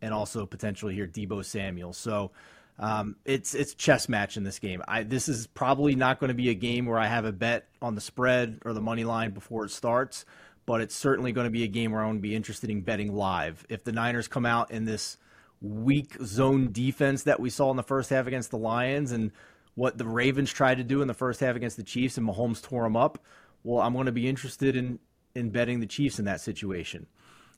and 0.00 0.14
also 0.14 0.46
potentially 0.46 0.94
here 0.94 1.08
Deebo 1.08 1.44
Samuel. 1.44 1.92
So 1.92 2.30
um, 2.78 3.16
it's 3.24 3.54
it's 3.54 3.74
chess 3.74 4.08
match 4.08 4.36
in 4.36 4.44
this 4.44 4.58
game. 4.58 4.82
I, 4.86 5.02
this 5.02 5.28
is 5.28 5.46
probably 5.48 5.96
not 5.96 6.20
going 6.20 6.28
to 6.28 6.34
be 6.34 6.50
a 6.50 6.54
game 6.54 6.86
where 6.86 6.98
I 6.98 7.06
have 7.06 7.24
a 7.24 7.32
bet 7.32 7.66
on 7.82 7.94
the 7.94 8.00
spread 8.00 8.60
or 8.64 8.72
the 8.72 8.80
money 8.80 9.04
line 9.04 9.30
before 9.32 9.64
it 9.64 9.70
starts, 9.70 10.24
but 10.66 10.80
it's 10.80 10.94
certainly 10.94 11.32
going 11.32 11.46
to 11.46 11.50
be 11.50 11.64
a 11.64 11.68
game 11.68 11.90
where 11.90 12.02
I 12.02 12.06
want 12.06 12.18
to 12.18 12.22
be 12.22 12.36
interested 12.36 12.70
in 12.70 12.82
betting 12.82 13.14
live. 13.14 13.66
If 13.68 13.82
the 13.82 13.92
Niners 13.92 14.28
come 14.28 14.46
out 14.46 14.70
in 14.70 14.84
this 14.84 15.16
weak 15.62 16.16
zone 16.22 16.70
defense 16.70 17.22
that 17.22 17.40
we 17.40 17.48
saw 17.48 17.70
in 17.70 17.78
the 17.78 17.82
first 17.82 18.10
half 18.10 18.26
against 18.26 18.50
the 18.50 18.58
Lions 18.58 19.10
and 19.10 19.32
what 19.74 19.96
the 19.96 20.06
Ravens 20.06 20.52
tried 20.52 20.76
to 20.76 20.84
do 20.84 21.00
in 21.00 21.08
the 21.08 21.14
first 21.14 21.40
half 21.40 21.56
against 21.56 21.78
the 21.78 21.82
Chiefs 21.82 22.18
and 22.18 22.28
Mahomes 22.28 22.62
tore 22.62 22.82
them 22.84 22.96
up, 22.96 23.18
well, 23.64 23.80
I'm 23.80 23.94
going 23.94 24.06
to 24.06 24.12
be 24.12 24.28
interested 24.28 24.76
in 24.76 24.98
in 25.34 25.50
betting 25.50 25.80
the 25.80 25.86
Chiefs 25.86 26.18
in 26.18 26.24
that 26.24 26.40
situation. 26.40 27.06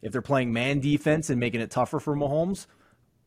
If 0.02 0.12
they're 0.12 0.22
playing 0.22 0.52
man 0.52 0.80
defense 0.80 1.30
and 1.30 1.40
making 1.40 1.60
it 1.60 1.70
tougher 1.70 2.00
for 2.00 2.16
Mahomes, 2.16 2.66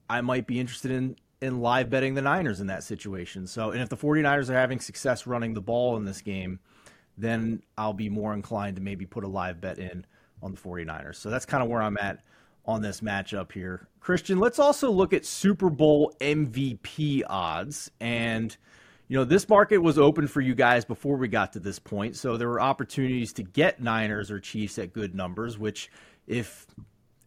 I 0.10 0.22
might 0.22 0.48
be 0.48 0.60
interested 0.60 0.92
in 0.92 1.16
in 1.42 1.60
live 1.60 1.90
betting 1.90 2.14
the 2.14 2.22
Niners 2.22 2.62
in 2.62 2.68
that 2.68 2.84
situation. 2.84 3.48
So, 3.48 3.72
and 3.72 3.82
if 3.82 3.90
the 3.90 3.98
49ers 3.98 4.50
are 4.50 4.54
having 4.54 4.80
success 4.80 5.26
running 5.26 5.56
the 5.56 5.62
ball 5.62 5.98
in 5.98 6.06
this 6.06 6.22
game, 6.22 6.60
then 7.18 7.64
I'll 7.78 7.94
be 7.94 8.10
more 8.10 8.34
inclined 8.34 8.76
to 8.76 8.82
maybe 8.82 9.08
put 9.08 9.24
a 9.24 9.28
live 9.28 9.60
bet 9.60 9.80
in 9.80 10.06
on 10.44 10.52
the 10.52 10.58
49ers. 10.58 11.16
So 11.16 11.32
that's 11.32 11.46
kind 11.46 11.64
of 11.64 11.70
where 11.70 11.82
I'm 11.82 11.98
at 11.98 12.20
on 12.66 12.84
this 12.84 13.02
matchup 13.02 13.52
here. 13.52 13.88
Christian, 14.00 14.38
let's 14.40 14.60
also 14.60 14.92
look 14.92 15.14
at 15.14 15.26
Super 15.26 15.72
Bowl 15.72 16.14
MVP 16.22 17.24
odds 17.28 17.90
and– 18.00 18.56
you 19.12 19.18
know, 19.18 19.26
this 19.26 19.50
market 19.50 19.80
was 19.80 20.00
open 20.00 20.26
for 20.26 20.40
you 20.40 20.56
guys 20.56 20.86
before 20.86 21.18
we 21.18 21.28
got 21.28 21.52
to 21.52 21.60
this 21.60 21.80
point. 21.80 22.16
So 22.16 22.38
there 22.38 22.48
were 22.48 22.62
opportunities 22.62 23.34
to 23.34 23.44
get 23.44 23.82
Niners 23.82 24.32
or 24.32 24.40
Chiefs 24.40 24.80
at 24.80 24.94
good 24.94 25.14
numbers, 25.14 25.58
which 25.60 25.92
if 26.28 26.66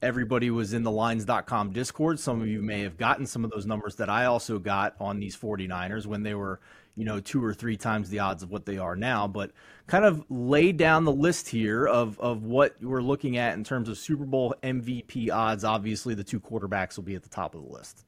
everybody 0.03 0.51
was 0.51 0.73
in 0.75 0.83
the 0.83 0.91
lines.com 0.91 1.73
discord 1.73 2.21
some 2.21 2.41
of 2.41 2.49
you 2.49 2.61
may 2.61 2.81
have 2.81 2.97
gotten 2.97 3.27
some 3.27 3.45
of 3.45 3.51
those 3.51 3.67
numbers 3.67 3.97
that 3.97 4.11
i 4.11 4.27
also 4.27 4.59
got 4.59 4.95
on 5.01 5.19
these 5.19 5.37
49ers 5.37 6.07
when 6.07 6.23
they 6.23 6.35
were 6.35 6.61
you 6.97 7.05
know, 7.05 7.21
two 7.21 7.45
or 7.45 7.53
three 7.53 7.77
times 7.77 8.09
the 8.09 8.21
odds 8.21 8.43
of 8.43 8.51
what 8.51 8.67
they 8.67 8.79
are 8.79 8.95
now. 8.95 9.27
But 9.27 9.51
kind 9.87 10.05
of 10.05 10.25
lay 10.29 10.73
down 10.73 11.05
the 11.05 11.13
list 11.13 11.49
here 11.49 11.87
of, 11.87 12.19
of 12.21 12.45
what 12.45 12.77
we're 12.81 13.03
looking 13.03 13.37
at 13.37 13.55
in 13.55 13.65
terms 13.65 13.89
of 13.89 13.99
Super 13.99 14.25
Bowl 14.25 14.55
MVP 14.63 15.31
odds. 15.31 15.65
Obviously, 15.65 16.15
the 16.15 16.25
two 16.25 16.41
quarterbacks 16.41 16.97
will 16.97 17.05
be 17.05 17.15
at 17.15 17.23
the 17.23 17.29
top 17.29 17.55
of 17.55 17.65
the 17.65 17.73
list. 17.73 18.05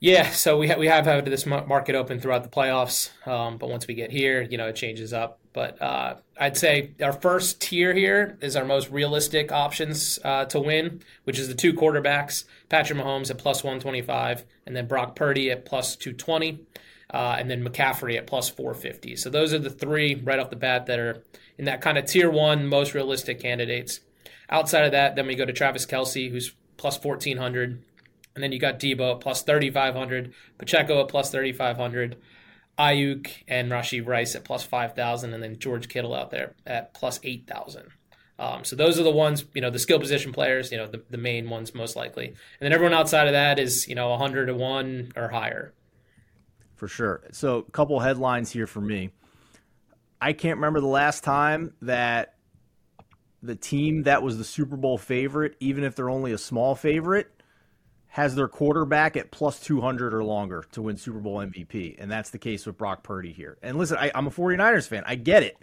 Yeah, 0.00 0.30
so 0.30 0.56
we, 0.56 0.68
ha- 0.68 0.78
we 0.78 0.86
have 0.86 1.04
had 1.04 1.26
this 1.26 1.44
market 1.44 1.94
open 1.94 2.20
throughout 2.20 2.42
the 2.42 2.48
playoffs, 2.48 3.10
um, 3.28 3.58
but 3.58 3.68
once 3.68 3.86
we 3.86 3.92
get 3.92 4.10
here, 4.10 4.40
you 4.40 4.56
know, 4.56 4.68
it 4.68 4.74
changes 4.74 5.12
up. 5.12 5.39
But 5.52 5.80
uh, 5.82 6.16
I'd 6.38 6.56
say 6.56 6.92
our 7.02 7.12
first 7.12 7.60
tier 7.60 7.92
here 7.92 8.38
is 8.40 8.54
our 8.54 8.64
most 8.64 8.90
realistic 8.90 9.50
options 9.50 10.18
uh, 10.24 10.44
to 10.46 10.60
win, 10.60 11.02
which 11.24 11.38
is 11.38 11.48
the 11.48 11.54
two 11.54 11.72
quarterbacks 11.72 12.44
Patrick 12.68 12.98
Mahomes 12.98 13.30
at 13.30 13.38
plus 13.38 13.64
125, 13.64 14.44
and 14.66 14.76
then 14.76 14.86
Brock 14.86 15.16
Purdy 15.16 15.50
at 15.50 15.64
plus 15.64 15.96
220, 15.96 16.60
uh, 17.12 17.36
and 17.38 17.50
then 17.50 17.64
McCaffrey 17.64 18.16
at 18.16 18.28
plus 18.28 18.48
450. 18.48 19.16
So 19.16 19.28
those 19.28 19.52
are 19.52 19.58
the 19.58 19.70
three 19.70 20.14
right 20.14 20.38
off 20.38 20.50
the 20.50 20.56
bat 20.56 20.86
that 20.86 21.00
are 21.00 21.24
in 21.58 21.64
that 21.64 21.80
kind 21.80 21.98
of 21.98 22.06
tier 22.06 22.30
one, 22.30 22.66
most 22.68 22.94
realistic 22.94 23.40
candidates. 23.40 24.00
Outside 24.48 24.84
of 24.84 24.92
that, 24.92 25.16
then 25.16 25.26
we 25.26 25.34
go 25.34 25.44
to 25.44 25.52
Travis 25.52 25.84
Kelce, 25.84 26.30
who's 26.30 26.52
plus 26.76 27.02
1400. 27.02 27.82
And 28.34 28.44
then 28.44 28.52
you 28.52 28.60
got 28.60 28.78
Deebo 28.78 29.16
at 29.16 29.20
plus 29.20 29.42
3,500, 29.42 30.32
Pacheco 30.58 31.00
at 31.02 31.08
plus 31.08 31.30
3,500. 31.30 32.16
Aiyuk 32.80 33.28
and 33.46 33.70
Rashee 33.70 34.06
Rice 34.06 34.34
at 34.34 34.44
plus 34.44 34.62
5,000, 34.62 35.34
and 35.34 35.42
then 35.42 35.58
George 35.58 35.88
Kittle 35.88 36.14
out 36.14 36.30
there 36.30 36.54
at 36.66 36.94
plus 36.94 37.20
8,000. 37.22 37.88
Um, 38.38 38.64
so 38.64 38.74
those 38.74 38.98
are 38.98 39.02
the 39.02 39.10
ones, 39.10 39.44
you 39.52 39.60
know, 39.60 39.68
the 39.68 39.78
skill 39.78 40.00
position 40.00 40.32
players, 40.32 40.72
you 40.72 40.78
know, 40.78 40.86
the, 40.86 41.02
the 41.10 41.18
main 41.18 41.50
ones 41.50 41.74
most 41.74 41.94
likely. 41.94 42.28
And 42.28 42.36
then 42.60 42.72
everyone 42.72 42.94
outside 42.94 43.26
of 43.26 43.34
that 43.34 43.58
is, 43.58 43.86
you 43.86 43.94
know, 43.94 44.08
100 44.10 44.46
to 44.46 44.54
1 44.54 45.12
or 45.14 45.28
higher. 45.28 45.74
For 46.76 46.88
sure. 46.88 47.20
So 47.32 47.58
a 47.58 47.70
couple 47.70 48.00
headlines 48.00 48.50
here 48.50 48.66
for 48.66 48.80
me. 48.80 49.10
I 50.22 50.32
can't 50.32 50.56
remember 50.56 50.80
the 50.80 50.86
last 50.86 51.22
time 51.22 51.74
that 51.82 52.36
the 53.42 53.56
team 53.56 54.04
that 54.04 54.22
was 54.22 54.38
the 54.38 54.44
Super 54.44 54.76
Bowl 54.76 54.96
favorite, 54.96 55.56
even 55.60 55.84
if 55.84 55.94
they're 55.94 56.10
only 56.10 56.32
a 56.32 56.38
small 56.38 56.74
favorite, 56.74 57.39
has 58.10 58.34
their 58.34 58.48
quarterback 58.48 59.16
at 59.16 59.30
plus 59.30 59.60
200 59.60 60.12
or 60.12 60.24
longer 60.24 60.64
to 60.72 60.82
win 60.82 60.96
Super 60.96 61.20
Bowl 61.20 61.38
MVP. 61.38 61.94
And 61.96 62.10
that's 62.10 62.30
the 62.30 62.38
case 62.38 62.66
with 62.66 62.76
Brock 62.76 63.04
Purdy 63.04 63.32
here. 63.32 63.56
And 63.62 63.78
listen, 63.78 63.96
I, 63.98 64.10
am 64.14 64.26
a 64.26 64.30
49ers 64.30 64.88
fan. 64.88 65.04
I 65.06 65.14
get 65.14 65.44
it. 65.44 65.56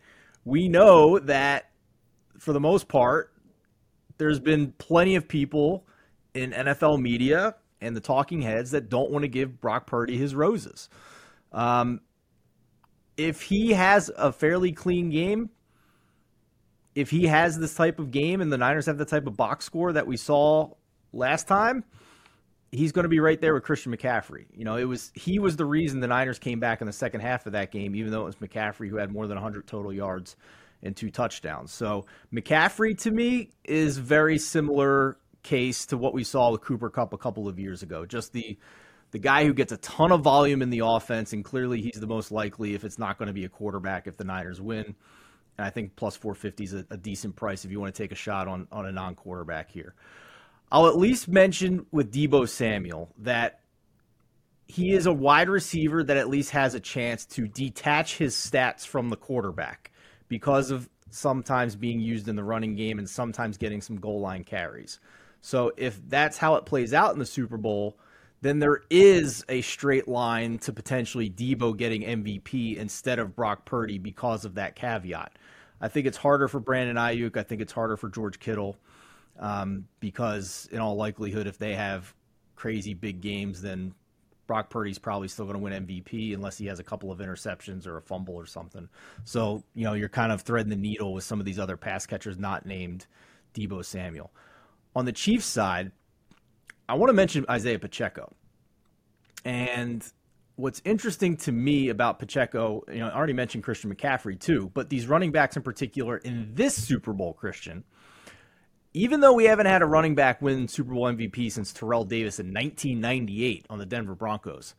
We 0.46 0.70
know 0.70 1.20
that 1.20 1.70
for 2.39 2.54
the 2.54 2.60
most 2.62 2.88
part, 2.88 3.34
there's 4.18 4.39
been 4.39 4.72
plenty 4.77 5.16
of 5.16 5.27
people 5.27 5.86
in 6.34 6.51
NFL 6.51 7.01
media 7.01 7.56
and 7.82 7.98
the 7.98 8.01
talking 8.01 8.42
heads 8.42 8.72
that 8.72 8.88
don't 8.88 9.12
want 9.12 9.24
to 9.24 9.27
give 9.27 9.60
Brock 9.60 9.86
Purdy 9.86 10.18
his 10.18 10.34
roses. 10.34 10.88
Um, 11.51 12.00
if 13.18 13.42
he 13.42 13.74
has 13.74 14.10
a 14.16 14.32
fairly 14.32 14.72
clean 14.72 15.10
game, 15.10 15.50
if 16.96 17.10
he 17.10 17.25
has 17.25 17.60
this 17.60 17.75
type 17.75 18.00
of 18.00 18.10
game 18.10 18.39
and 18.39 18.54
the 18.54 18.58
Niners 18.58 18.86
have 18.86 18.98
the 18.98 19.06
type 19.06 19.27
of 19.27 19.36
box 19.36 19.66
score 19.66 19.92
that 19.92 20.08
we 20.08 20.16
saw 20.16 20.70
last 21.12 21.50
time– 21.50 21.84
he's 22.71 22.91
going 22.91 23.03
to 23.03 23.09
be 23.09 23.19
right 23.19 23.39
there 23.39 23.53
with 23.53 23.63
Christian 23.63 23.95
McCaffrey. 23.95 24.45
You 24.53 24.65
know, 24.65 24.77
it 24.77 24.86
was 24.86 25.12
he 25.15 25.39
was 25.39 25.55
the 25.55 25.65
reason 25.65 26.00
the 26.00 26.07
Niners 26.07 26.39
came 26.39 26.59
back 26.59 26.81
in 26.81 26.88
the 26.88 26.93
second 26.93 27.21
half 27.21 27.45
of 27.45 27.53
that 27.53 27.71
game, 27.71 27.95
even 27.95 28.12
though 28.12 28.24
it 28.24 28.25
was 28.25 28.36
McCaffrey 28.36 28.89
who 28.89 28.97
had 28.97 29.12
more 29.12 29.27
than 29.27 29.36
100 29.36 29.67
total 29.67 29.93
yards 29.93 30.36
and 30.83 30.95
two 30.95 31.09
touchdowns. 31.09 31.71
So 31.71 32.05
McCaffrey 32.33 32.97
to 33.00 33.12
me 33.12 33.50
is 33.63 33.97
very 33.97 34.38
similar 34.38 35.17
case 35.43 35.86
to 35.88 35.97
what 35.97 36.13
we 36.13 36.24
saw 36.24 36.51
with 36.51 36.62
Cooper 36.62 36.89
Kupp 36.89 37.13
a 37.13 37.17
couple 37.17 37.47
of 37.47 37.59
years 37.59 37.83
ago. 37.83 38.05
Just 38.05 38.33
the 38.33 38.57
the 39.12 39.19
guy 39.19 39.45
who 39.45 39.53
gets 39.53 39.71
a 39.71 39.77
ton 39.77 40.12
of 40.12 40.21
volume 40.21 40.62
in 40.62 40.69
the 40.69 40.81
offense, 40.83 41.31
and 41.31 41.43
clearly 41.45 41.81
he's 41.81 42.00
the 42.00 42.07
most 42.07 42.29
likely 42.29 42.74
if 42.74 42.83
it's 42.83 43.00
not 43.00 43.17
going 43.17 43.27
to 43.27 43.33
be 43.33 43.45
a 43.45 43.50
quarterback 43.50 44.05
if 44.05 44.17
the 44.17 44.25
Niners 44.25 44.59
win. 44.59 44.95
And 45.57 45.65
I 45.65 45.69
think 45.69 45.95
plus 45.95 46.17
450 46.17 46.63
is 46.65 46.74
a, 46.74 46.86
a 46.91 46.97
decent 46.97 47.36
price 47.38 47.63
if 47.63 47.71
you 47.71 47.79
want 47.79 47.95
to 47.95 48.03
take 48.03 48.12
a 48.12 48.15
shot 48.15 48.47
on 48.47 48.67
on 48.71 48.86
a 48.86 48.91
non 48.91 49.15
quarterback 49.15 49.71
here. 49.71 49.95
I'll 50.71 50.88
at 50.88 50.97
least 50.97 51.27
mention 51.27 51.86
with 51.91 52.12
Deebo 52.12 52.47
Samuel 52.47 53.09
that 53.19 53.62
he 54.67 54.91
is 54.91 55.05
a 55.05 55.13
wide 55.13 55.50
receiver 55.50 56.03
that 56.03 56.17
at 56.17 56.29
least 56.29 56.51
has 56.51 56.74
a 56.74 56.79
chance 56.79 57.25
to 57.25 57.47
detach 57.47 58.17
his 58.17 58.36
stats 58.36 58.86
from 58.86 59.09
the 59.09 59.15
quarterback 59.15 59.91
because 60.27 60.71
of 60.71 60.89
sometimes 61.09 61.75
being 61.75 62.01
used 62.01 62.27
in 62.27 62.36
the 62.36 62.43
running 62.43 62.75
game 62.75 63.00
and 63.00 63.09
sometimes 63.09 63.57
getting 63.57 63.81
some 63.81 63.97
goal 63.97 64.19
line 64.19 64.43
carries. 64.43 65.00
So 65.39 65.71
if 65.77 66.01
that's 66.09 66.38
how 66.38 66.55
it 66.55 66.65
plays 66.65 66.93
out 66.93 67.13
in 67.13 67.19
the 67.19 67.25
Super 67.25 67.55
Bowl, 67.55 67.97
then 68.41 68.59
there 68.59 68.81
is 68.89 69.45
a 69.47 69.62
straight 69.62 70.07
line 70.07 70.57
to 70.59 70.74
potentially 70.74 71.29
Deebo 71.29 71.77
getting 71.77 72.01
MVP 72.01 72.75
instead 72.75 73.19
of 73.19 73.36
Brock 73.36 73.63
Purdy 73.63 73.97
because 73.97 74.43
of 74.43 74.55
that 74.55 74.75
caveat. 74.75 75.31
I 75.79 75.88
think 75.88 76.07
it's 76.07 76.17
harder 76.17 76.50
for 76.50 76.59
Brandon 76.59 76.97
Aiyuk. 76.97 77.38
I 77.38 77.43
think 77.43 77.62
it's 77.62 77.71
harder 77.71 77.95
for 77.95 78.09
George 78.09 78.39
Kittle 78.39 78.75
um, 79.39 79.88
because 80.00 80.67
in 80.72 80.79
all 80.79 80.96
likelihood, 80.96 81.48
if 81.48 81.58
they 81.58 81.75
have 81.75 82.13
crazy 82.56 82.94
big 82.94 83.22
games, 83.22 83.62
then 83.62 83.94
Brock 84.48 84.70
Purdy's 84.70 84.98
probably 84.98 85.27
still 85.27 85.46
going 85.46 85.56
to 85.56 85.60
win 85.60 85.86
MVP 85.86 86.34
unless 86.34 86.58
he 86.58 86.65
has 86.67 86.79
a 86.79 86.84
couple 86.84 87.12
of 87.12 87.20
interceptions 87.20 87.86
or 87.86 87.98
a 87.98 88.01
fumble 88.01 88.36
or 88.36 88.46
something. 88.46 88.88
So, 89.25 89.63
you 89.75 89.84
know, 89.84 89.94
you're 89.94 90.10
kind 90.10 90.32
of 90.32 90.41
threading 90.41 90.70
the 90.70 90.75
needle 90.75 91.13
with 91.13 91.24
some 91.24 91.39
of 91.39 91.46
these 91.46 91.60
other 91.60 91.77
pass 91.77 92.06
catchers 92.06 92.38
not 92.38 92.65
named 92.65 93.06
Deebo 93.53 93.84
Samuel. 93.84 94.32
On 94.96 95.06
the 95.06 95.12
Chiefs 95.12 95.46
side, 95.46 95.91
I 96.89 96.96
want 96.96 97.10
to 97.10 97.13
mention 97.13 97.46
Isaiah 97.50 97.77
Pacheco. 97.77 98.34
And 99.44 100.03
what's 100.56 100.82
interesting 100.86 101.38
to 101.38 101.51
me 101.51 101.89
about 101.89 102.17
Pacheco, 102.17 102.84
you 102.88 103.00
know, 103.00 103.10
I 103.10 103.15
already 103.15 103.34
mentioned 103.34 103.63
Christian 103.63 103.94
McCaffrey 103.94 104.39
too, 104.39 104.72
but 104.74 104.89
these 104.89 105.08
running 105.08 105.32
backs 105.32 105.58
in 105.58 105.62
particular 105.62 106.17
in 106.17 106.51
this 106.56 106.74
Super 106.75 107.13
Bowl, 107.13 107.34
Christian– 107.34 107.84
even 108.98 109.20
though 109.20 109.34
we 109.34 109.46
haven't 109.46 109.68
had 109.68 109.84
a 109.84 109.86
running 109.86 110.16
back 110.16 110.42
win 110.42 110.68
Super 110.68 110.94
Bowl 110.94 111.04
MVP 111.04 111.51
since 111.51 111.72
Terrell 111.72 112.04
Davis 112.04 112.39
in 112.39 112.48
1998 112.48 113.68
on 113.70 113.77
the 113.77 113.86
Denver 113.86 114.16
Broncos, 114.16 114.74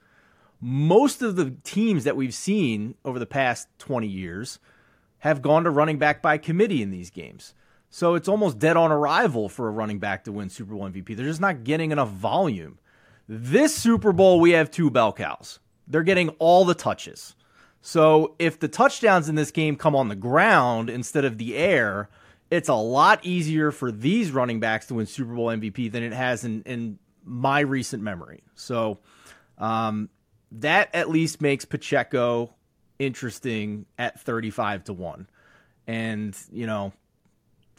most 0.61 1.23
of 1.23 1.37
the 1.37 1.55
teams 1.63 2.03
that 2.03 2.17
we've 2.17 2.35
seen 2.35 2.97
over 3.05 3.21
the 3.21 3.27
past 3.27 3.69
20 3.79 4.09
years 4.09 4.59
have 5.19 5.41
gone 5.41 5.65
to 5.65 5.71
running 5.71 5.99
back 5.99 6.21
by 6.21 6.37
committee 6.37 6.83
in 6.83 6.91
these 6.91 7.11
games. 7.11 7.55
So 7.91 8.17
it's 8.17 8.29
almost 8.29 8.59
dead 8.59 8.77
on 8.77 8.91
arrival 8.91 9.49
for 9.49 9.69
a 9.69 9.73
running 9.73 10.01
back 10.01 10.25
to 10.25 10.33
win 10.33 10.51
Super 10.51 10.75
Bowl 10.75 10.89
MVP. 10.89 11.17
They're 11.17 11.25
just 11.25 11.41
not 11.41 11.63
getting 11.63 11.93
enough 11.93 12.11
volume. 12.11 12.79
This 13.29 13.75
Super 13.75 14.13
Bowl, 14.13 14.41
we 14.41 14.51
have 14.51 14.71
two 14.71 14.91
bell 14.91 15.13
cows. 15.13 15.61
They're 15.87 16.03
getting 16.03 16.31
all 16.41 16.65
the 16.65 16.75
touches. 16.75 17.37
So 17.83 18.35
if 18.41 18.59
the 18.59 18.69
touchdowns 18.69 19.29
in 19.29 19.37
this 19.37 19.53
game 19.53 19.77
come 19.77 19.95
on 19.95 20.09
the 20.09 20.17
ground 20.17 20.91
instead 20.91 21.25
of 21.25 21.39
the 21.39 21.57
air, 21.57 22.09
it's 22.50 22.69
a 22.69 22.75
lot 22.75 23.25
easier 23.25 23.71
for 23.71 23.93
these 23.93 24.31
running 24.31 24.61
backs 24.61 24.87
to 24.87 24.95
win 24.95 25.07
Super 25.07 25.35
Bowl 25.35 25.49
MVP 25.49 25.93
than 25.93 26.02
it 26.02 26.12
has 26.12 26.45
in, 26.45 26.62
in 26.62 26.99
my 27.25 27.61
recent 27.61 28.02
memory. 28.02 28.43
So 28.55 28.99
um, 29.59 30.09
that 30.52 30.95
at 30.95 31.11
least 31.11 31.40
makes 31.40 31.64
Pacheco 31.64 32.55
interesting 32.99 33.87
at 33.99 34.21
35 34.21 34.85
to 34.85 34.93
1. 34.93 35.28
And, 35.87 36.37
you 36.50 36.67
know, 36.67 36.93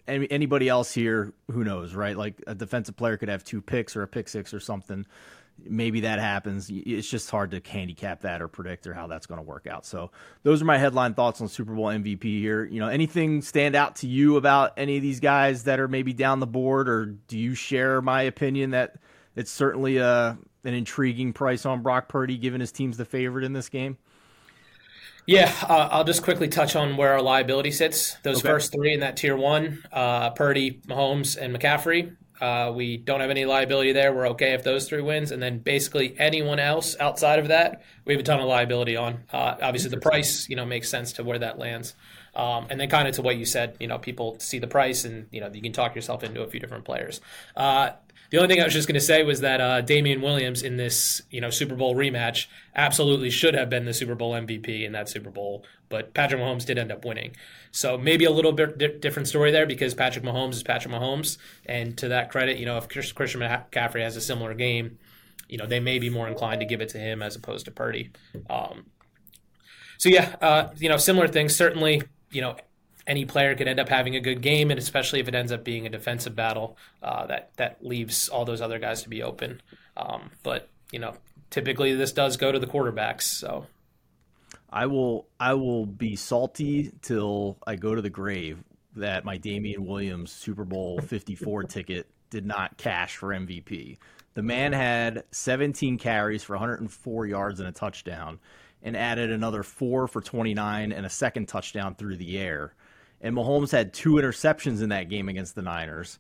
any, 0.08 0.30
anybody 0.32 0.70
else 0.70 0.94
here, 0.94 1.34
who 1.52 1.64
knows, 1.64 1.94
right? 1.94 2.18
Like 2.18 2.42
a 2.48 2.56
defensive 2.56 2.96
player 2.96 3.18
could 3.18 3.30
have 3.30 3.44
two 3.44 3.62
picks 3.62 3.96
or 3.96 4.04
a 4.04 4.08
pick 4.08 4.28
six 4.28 4.54
or 4.54 4.60
something 4.60 5.06
maybe 5.66 6.02
that 6.02 6.20
happens. 6.20 6.70
It's 6.72 7.10
just 7.10 7.30
hard 7.30 7.52
to 7.52 7.62
handicap 7.66 8.22
that 8.22 8.42
or 8.42 8.48
predict 8.48 8.88
or 8.88 8.94
how 8.94 9.08
that's 9.08 9.26
going 9.26 9.40
to 9.40 9.44
work 9.44 9.68
out. 9.68 9.86
So 9.86 10.12
those 10.44 10.62
are 10.62 10.66
my 10.66 10.78
headline 10.78 11.14
thoughts 11.14 11.42
on 11.42 11.48
Super 11.48 11.74
Bowl 11.74 11.86
MVP 11.86 12.24
here. 12.24 12.66
You 12.66 12.80
know, 12.80 12.88
anything 12.88 13.42
stand 13.42 13.76
out 13.76 13.98
to 13.98 14.08
you 14.08 14.38
about 14.38 14.74
any 14.78 14.98
of 14.98 15.02
these 15.02 15.20
guys 15.20 15.64
that 15.64 15.80
are 15.80 15.88
maybe 15.88 16.14
down 16.14 16.40
the 16.40 16.48
board, 16.48 16.90
or 16.90 17.06
do 17.06 17.38
you 17.38 17.56
share 17.56 18.02
my 18.02 18.24
opinion 18.24 18.72
that 18.72 18.96
it's 19.36 19.52
certainly 19.52 19.98
a 19.98 20.08
uh, 20.08 20.36
an 20.66 20.74
intriguing 20.74 21.32
price 21.32 21.66
on 21.66 21.82
Brock 21.82 22.10
Purdy, 22.10 22.38
given 22.38 22.60
his 22.60 22.72
team's 22.72 22.98
the 22.98 23.06
favorite 23.06 23.46
in 23.46 23.54
this 23.54 23.70
game? 23.70 23.98
Yeah, 25.26 25.54
uh, 25.62 25.90
I'll 25.92 26.04
just 26.04 26.24
quickly 26.24 26.48
touch 26.48 26.76
on 26.76 26.98
where 26.98 27.14
our 27.14 27.22
liability 27.22 27.72
sits. 27.72 28.18
Those 28.24 28.40
okay. 28.40 28.50
first 28.50 28.74
three 28.74 28.94
in 28.94 29.02
that 29.02 29.16
tier 29.16 29.38
one: 29.38 29.84
uh, 29.92 30.32
Purdy, 30.32 30.82
Mahomes, 30.88 31.38
and 31.38 31.56
McCaffrey. 31.56 32.16
Uh, 32.42 32.72
we 32.74 32.98
don't 32.98 33.20
have 33.20 33.30
any 33.30 33.46
liability 33.46 33.92
there. 33.92 34.14
We're 34.14 34.30
okay 34.30 34.54
if 34.54 34.64
those 34.64 34.88
three 34.88 35.02
wins, 35.02 35.32
and 35.32 35.42
then 35.42 35.60
basically 35.60 36.16
anyone 36.18 36.60
else 36.60 36.96
outside 37.00 37.40
of 37.40 37.50
that, 37.50 37.82
we 38.06 38.14
have 38.14 38.22
a 38.22 38.24
ton 38.24 38.40
of 38.40 38.48
liability 38.48 38.96
on. 38.96 39.24
Uh, 39.32 39.56
obviously, 39.62 39.90
the 39.90 39.98
price, 39.98 40.48
you 40.50 40.56
know, 40.56 40.66
makes 40.66 40.90
sense 40.90 41.14
to 41.14 41.24
where 41.24 41.40
that 41.40 41.60
lands, 41.60 41.96
um, 42.36 42.68
and 42.70 42.80
then 42.80 42.90
kind 42.90 43.08
of 43.08 43.16
to 43.16 43.22
what 43.22 43.38
you 43.38 43.46
said. 43.46 43.76
You 43.80 43.88
know, 43.88 43.98
people 43.98 44.38
see 44.40 44.60
the 44.60 44.68
price, 44.68 45.04
and 45.04 45.28
you 45.32 45.42
know, 45.42 45.50
you 45.54 45.62
can 45.62 45.74
talk 45.74 45.96
yourself 45.96 46.24
into 46.24 46.42
a 46.42 46.48
few 46.48 46.60
different 46.60 46.86
players. 46.86 47.20
Uh, 47.56 47.92
the 48.30 48.38
only 48.38 48.48
thing 48.48 48.62
I 48.62 48.66
was 48.66 48.74
just 48.74 48.88
going 48.88 48.96
to 49.00 49.02
say 49.06 49.24
was 49.24 49.42
that 49.42 49.60
uh, 49.62 49.82
Damien 49.82 50.22
Williams 50.22 50.62
in 50.62 50.78
this, 50.78 51.22
you 51.32 51.42
know, 51.42 51.50
Super 51.50 51.76
Bowl 51.76 51.96
rematch 51.96 52.48
absolutely 52.76 53.30
should 53.30 53.56
have 53.56 53.70
been 53.70 53.86
the 53.86 53.94
Super 53.94 54.16
Bowl 54.16 54.34
MVP 54.34 54.86
in 54.86 54.92
that 54.94 55.10
Super 55.10 55.32
Bowl, 55.32 55.64
but 55.90 56.14
Patrick 56.14 56.40
Mahomes 56.42 56.66
did 56.66 56.78
end 56.78 56.92
up 56.92 57.06
winning. 57.06 57.36
So 57.72 57.98
maybe 57.98 58.26
a 58.26 58.32
little 58.32 58.52
bit 58.52 58.78
di- 58.78 59.00
different 59.00 59.28
story 59.28 59.52
there 59.52 59.66
because 59.66 59.94
Patrick 59.94 60.24
Mahomes 60.26 60.54
is 60.54 60.64
Patrick 60.64 60.94
Mahomes, 60.94 61.38
and 61.66 61.98
to 61.98 62.10
that 62.10 62.30
credit, 62.32 62.58
you 62.58 62.66
know, 62.66 62.78
if 62.78 62.88
Christian 62.88 63.42
McCaffrey 63.42 64.02
has 64.04 64.16
a 64.16 64.22
similar 64.22 64.54
game, 64.54 65.00
you 65.48 65.58
know, 65.58 65.66
they 65.66 65.80
may 65.80 65.98
be 66.00 66.10
more 66.10 66.28
inclined 66.28 66.62
to 66.62 66.66
give 66.66 66.82
it 66.82 66.90
to 66.90 67.00
him 67.00 67.22
as 67.24 67.36
opposed 67.36 67.66
to 67.66 67.72
Purdy. 67.72 68.12
Um, 68.50 68.86
So 69.98 70.10
yeah, 70.10 70.36
uh, 70.42 70.70
you 70.78 70.90
know, 70.90 70.98
similar 70.98 71.28
things. 71.28 71.56
Certainly, 71.56 72.04
you 72.32 72.42
know, 72.42 72.56
any 73.10 73.26
player 73.26 73.56
could 73.56 73.68
end 73.68 73.80
up 73.80 73.90
having 73.90 74.16
a 74.16 74.22
good 74.22 74.42
game, 74.42 74.70
and 74.70 74.80
especially 74.80 75.20
if 75.20 75.28
it 75.28 75.34
ends 75.34 75.52
up 75.52 75.64
being 75.64 75.88
a 75.88 75.90
defensive 75.90 76.36
battle, 76.36 76.78
uh, 77.02 77.26
that 77.26 77.50
that 77.58 77.84
leaves 77.84 78.30
all 78.30 78.46
those 78.46 78.62
other 78.62 78.78
guys 78.78 79.02
to 79.04 79.10
be 79.10 79.24
open. 79.24 79.62
Um, 79.98 80.30
but 80.44 80.70
you 80.92 81.00
know, 81.00 81.16
typically 81.50 81.96
this 81.96 82.12
does 82.12 82.38
go 82.38 82.52
to 82.52 82.60
the 82.60 82.68
quarterbacks. 82.68 83.24
So 83.24 83.66
I 84.70 84.86
will 84.86 85.28
I 85.40 85.56
will 85.56 85.88
be 85.88 86.16
salty 86.16 86.92
till 87.02 87.58
I 87.66 87.76
go 87.76 87.96
to 87.96 88.02
the 88.02 88.12
grave 88.12 88.64
that 88.96 89.26
my 89.26 89.38
Damien 89.38 89.86
Williams 89.86 90.32
Super 90.32 90.64
Bowl 90.64 91.02
54 91.08 91.64
ticket 91.64 92.08
did 92.30 92.46
not 92.46 92.78
cash 92.78 93.18
for 93.18 93.30
MVP. 93.30 93.98
The 94.36 94.44
man 94.44 94.72
had 94.72 95.24
17 95.32 95.98
carries 95.98 96.44
for 96.44 96.54
104 96.54 97.26
yards 97.26 97.60
and 97.60 97.68
a 97.68 97.72
touchdown 97.72 98.40
and 98.84 98.96
added 98.96 99.32
another 99.32 99.64
4 99.64 100.08
for 100.08 100.22
29 100.22 100.92
and 100.92 101.06
a 101.06 101.10
second 101.10 101.48
touchdown 101.48 101.96
through 101.96 102.18
the 102.18 102.38
air. 102.38 102.74
And 103.22 103.36
Mahomes 103.36 103.72
had 103.72 103.94
two 103.94 104.14
interceptions 104.14 104.82
in 104.82 104.90
that 104.90 105.10
game 105.10 105.28
against 105.30 105.56
the 105.56 105.62
Niners 105.62 106.20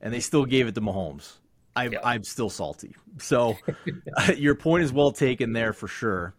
and 0.00 0.12
they 0.12 0.20
still 0.20 0.44
gave 0.44 0.66
it 0.66 0.74
to 0.74 0.80
Mahomes. 0.80 1.34
I, 1.76 1.88
yep. 1.88 2.00
I'm 2.04 2.24
still 2.24 2.50
salty. 2.50 2.94
So 3.18 3.56
your 4.36 4.54
point 4.54 4.84
is 4.84 4.92
well 4.92 5.12
taken 5.12 5.52
there 5.52 5.72
for 5.72 5.88
sure. 5.88 6.34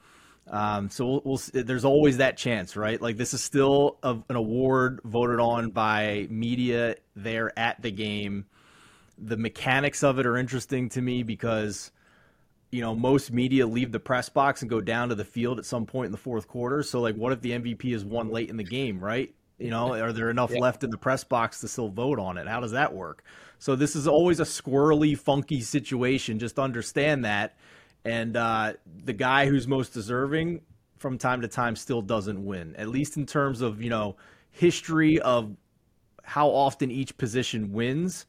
Um, 0.49 0.89
so 0.89 1.05
we'll, 1.05 1.21
we'll, 1.23 1.39
there's 1.53 1.85
always 1.85 2.17
that 2.17 2.35
chance, 2.35 2.75
right? 2.75 3.01
Like 3.01 3.17
this 3.17 3.33
is 3.33 3.41
still 3.41 3.97
a, 4.03 4.17
an 4.27 4.35
award 4.35 4.99
voted 5.05 5.39
on 5.39 5.69
by 5.69 6.27
media 6.29 6.95
there 7.15 7.57
at 7.57 7.81
the 7.81 7.91
game. 7.91 8.45
The 9.17 9.37
mechanics 9.37 10.03
of 10.03 10.19
it 10.19 10.25
are 10.25 10.35
interesting 10.35 10.89
to 10.89 11.01
me 11.01 11.23
because 11.23 11.91
you 12.71 12.81
know 12.81 12.95
most 12.95 13.31
media 13.31 13.67
leave 13.67 13.91
the 13.91 13.99
press 13.99 14.29
box 14.29 14.61
and 14.61 14.69
go 14.69 14.81
down 14.81 15.09
to 15.09 15.15
the 15.15 15.23
field 15.23 15.59
at 15.59 15.65
some 15.65 15.85
point 15.85 16.07
in 16.07 16.11
the 16.11 16.17
fourth 16.17 16.47
quarter. 16.47 16.81
So 16.83 16.99
like, 16.99 17.15
what 17.15 17.31
if 17.31 17.41
the 17.41 17.51
MVP 17.51 17.93
is 17.93 18.03
won 18.03 18.29
late 18.29 18.49
in 18.49 18.57
the 18.57 18.63
game, 18.63 18.99
right? 18.99 19.33
You 19.61 19.69
know, 19.69 19.93
are 19.93 20.11
there 20.11 20.29
enough 20.29 20.51
yeah. 20.51 20.59
left 20.59 20.83
in 20.83 20.89
the 20.89 20.97
press 20.97 21.23
box 21.23 21.61
to 21.61 21.67
still 21.67 21.89
vote 21.89 22.19
on 22.19 22.37
it? 22.37 22.47
How 22.47 22.59
does 22.59 22.71
that 22.71 22.93
work? 22.93 23.23
So 23.59 23.75
this 23.75 23.95
is 23.95 24.07
always 24.07 24.39
a 24.39 24.43
squirrely, 24.43 25.17
funky 25.17 25.61
situation. 25.61 26.39
Just 26.39 26.57
understand 26.57 27.25
that 27.25 27.55
and 28.03 28.35
uh, 28.35 28.73
the 29.03 29.13
guy 29.13 29.45
who's 29.45 29.67
most 29.67 29.93
deserving 29.93 30.61
from 30.97 31.17
time 31.17 31.41
to 31.41 31.47
time 31.47 31.75
still 31.75 32.01
doesn't 32.01 32.43
win, 32.43 32.75
at 32.75 32.87
least 32.87 33.17
in 33.17 33.25
terms 33.25 33.61
of, 33.61 33.81
you 33.81 33.89
know, 33.89 34.15
history 34.49 35.19
of 35.19 35.55
how 36.23 36.49
often 36.49 36.91
each 36.91 37.17
position 37.17 37.71
wins. 37.71 38.25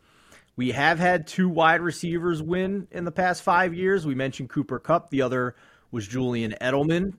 We 0.56 0.72
have 0.72 0.98
had 0.98 1.26
two 1.26 1.48
wide 1.48 1.80
receivers 1.80 2.42
win 2.42 2.86
in 2.90 3.04
the 3.04 3.12
past 3.12 3.42
five 3.42 3.74
years. 3.74 4.06
We 4.06 4.14
mentioned 4.14 4.50
Cooper 4.50 4.78
Kupp. 4.78 5.10
The 5.10 5.22
other 5.22 5.54
was 5.90 6.06
Julian 6.06 6.54
Edelman. 6.60 7.14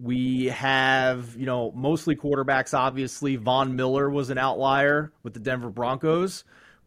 We 0.00 0.46
have, 0.46 1.36
you 1.36 1.46
know, 1.46 1.72
mostly 1.72 2.16
quarterbacks, 2.16 2.72
obviously. 2.72 3.36
Von 3.36 3.76
Miller 3.76 4.08
was 4.08 4.30
an 4.30 4.38
outlier 4.38 5.12
with 5.22 5.34
the 5.34 5.40
Denver 5.40 5.70
Broncos. 5.70 6.44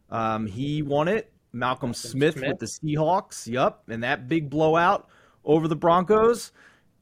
Um, 0.10 0.48
he 0.48 0.82
won 0.82 1.08
it. 1.08 1.32
Malcolm, 1.55 1.89
Malcolm 1.89 1.93
Smith, 1.93 2.34
Smith, 2.36 2.50
with 2.50 2.60
the 2.60 2.65
Seahawks. 2.65 3.48
Yep, 3.48 3.84
and 3.89 4.03
that 4.03 4.27
big 4.27 4.50
blowout 4.50 5.08
over 5.46 5.67
the 5.67 5.75
Broncos. 5.75 6.51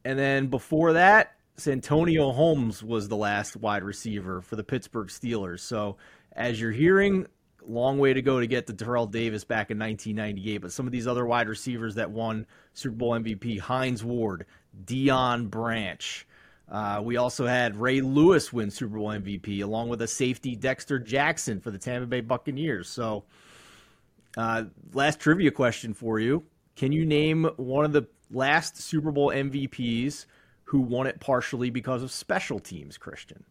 And 0.03 0.19
then 0.19 0.47
before 0.47 0.93
that, 0.93 1.35
Santonio 1.55 2.31
Holmes 2.31 2.83
was 2.83 3.07
the 3.07 3.15
last 3.15 3.55
wide 3.55 3.83
receiver 3.83 4.41
for 4.41 4.55
the 4.55 4.63
Pittsburgh 4.63 5.07
Steelers. 5.07 5.59
So 5.59 5.97
as 6.33 6.59
you're 6.59 6.71
hearing, 6.71 7.27
long 7.67 7.99
way 7.99 8.13
to 8.13 8.21
go 8.21 8.39
to 8.39 8.47
get 8.47 8.67
to 8.67 8.73
Terrell 8.73 9.07
Davis 9.07 9.43
back 9.43 9.71
in 9.71 9.79
1998. 9.79 10.57
But 10.57 10.71
some 10.71 10.85
of 10.85 10.91
these 10.91 11.07
other 11.07 11.25
wide 11.25 11.47
receivers 11.47 11.95
that 11.95 12.11
won 12.11 12.45
Super 12.73 12.95
Bowl 12.95 13.11
MVP, 13.11 13.59
Hines 13.59 14.03
Ward, 14.03 14.45
Deion 14.85 15.49
Branch. 15.49 16.27
Uh, 16.69 17.01
we 17.03 17.17
also 17.17 17.45
had 17.45 17.75
Ray 17.75 17.99
Lewis 17.99 18.53
win 18.53 18.71
Super 18.71 18.97
Bowl 18.97 19.09
MVP, 19.09 19.61
along 19.61 19.89
with 19.89 20.01
a 20.01 20.07
safety 20.07 20.55
Dexter 20.55 20.99
Jackson 20.99 21.59
for 21.59 21.69
the 21.69 21.77
Tampa 21.77 22.07
Bay 22.07 22.21
Buccaneers. 22.21 22.87
So 22.87 23.25
uh, 24.37 24.65
last 24.93 25.19
trivia 25.19 25.51
question 25.51 25.93
for 25.93 26.19
you. 26.19 26.43
Can 26.77 26.91
you 26.93 27.05
name 27.05 27.49
one 27.57 27.83
of 27.83 27.91
the 27.91 28.07
last 28.31 28.77
Super 28.77 29.11
Bowl 29.11 29.29
MVPs 29.29 30.25
who 30.63 30.79
won 30.79 31.07
it 31.07 31.19
partially 31.19 31.69
because 31.69 32.01
of 32.03 32.11
special 32.11 32.59
teams, 32.59 32.97
Christian? 32.97 33.43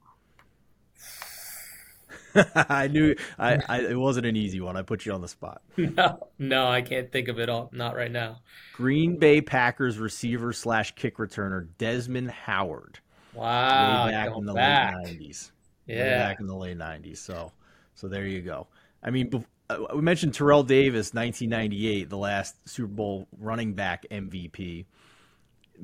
I 2.55 2.89
knew 2.89 3.15
I, 3.39 3.59
I, 3.69 3.81
it 3.81 3.99
wasn't 3.99 4.27
an 4.27 4.37
easy 4.37 4.61
one. 4.61 4.77
I 4.77 4.83
put 4.83 5.07
you 5.07 5.13
on 5.13 5.21
the 5.21 5.29
spot. 5.29 5.63
No, 5.77 6.29
no, 6.39 6.69
I 6.69 6.83
can't 6.83 7.11
think 7.11 7.29
of 7.29 7.41
it 7.41 7.49
all. 7.49 7.69
Not 7.73 7.97
right 7.97 8.11
now. 8.11 8.41
Green 8.75 9.17
Bay 9.17 9.41
Packers 9.41 9.99
receiver 9.99 10.53
slash 10.53 10.95
kick 10.95 11.17
returner 11.17 11.69
Desmond 11.79 12.31
Howard. 12.31 13.01
Wow, 13.35 14.07
way 14.07 14.13
back 14.13 14.31
in 14.37 14.45
the 14.45 14.55
back. 14.55 14.95
late 14.97 15.05
nineties. 15.05 15.53
Yeah, 15.87 15.97
way 15.97 16.11
back 16.11 16.41
in 16.41 16.47
the 16.47 16.55
late 16.55 16.77
nineties. 16.77 17.21
So, 17.21 17.53
so 17.95 18.09
there 18.09 18.27
you 18.27 18.41
go. 18.41 18.69
I 19.03 19.11
mean, 19.11 19.45
uh, 19.71 19.79
we 19.95 20.03
mentioned 20.03 20.35
Terrell 20.35 20.63
Davis, 20.63 21.15
1998, 21.15 22.11
the 22.11 22.17
last 22.17 22.57
Super 22.69 22.89
Bowl 22.89 23.29
running 23.39 23.75
back 23.75 24.05
MVP. 24.11 24.85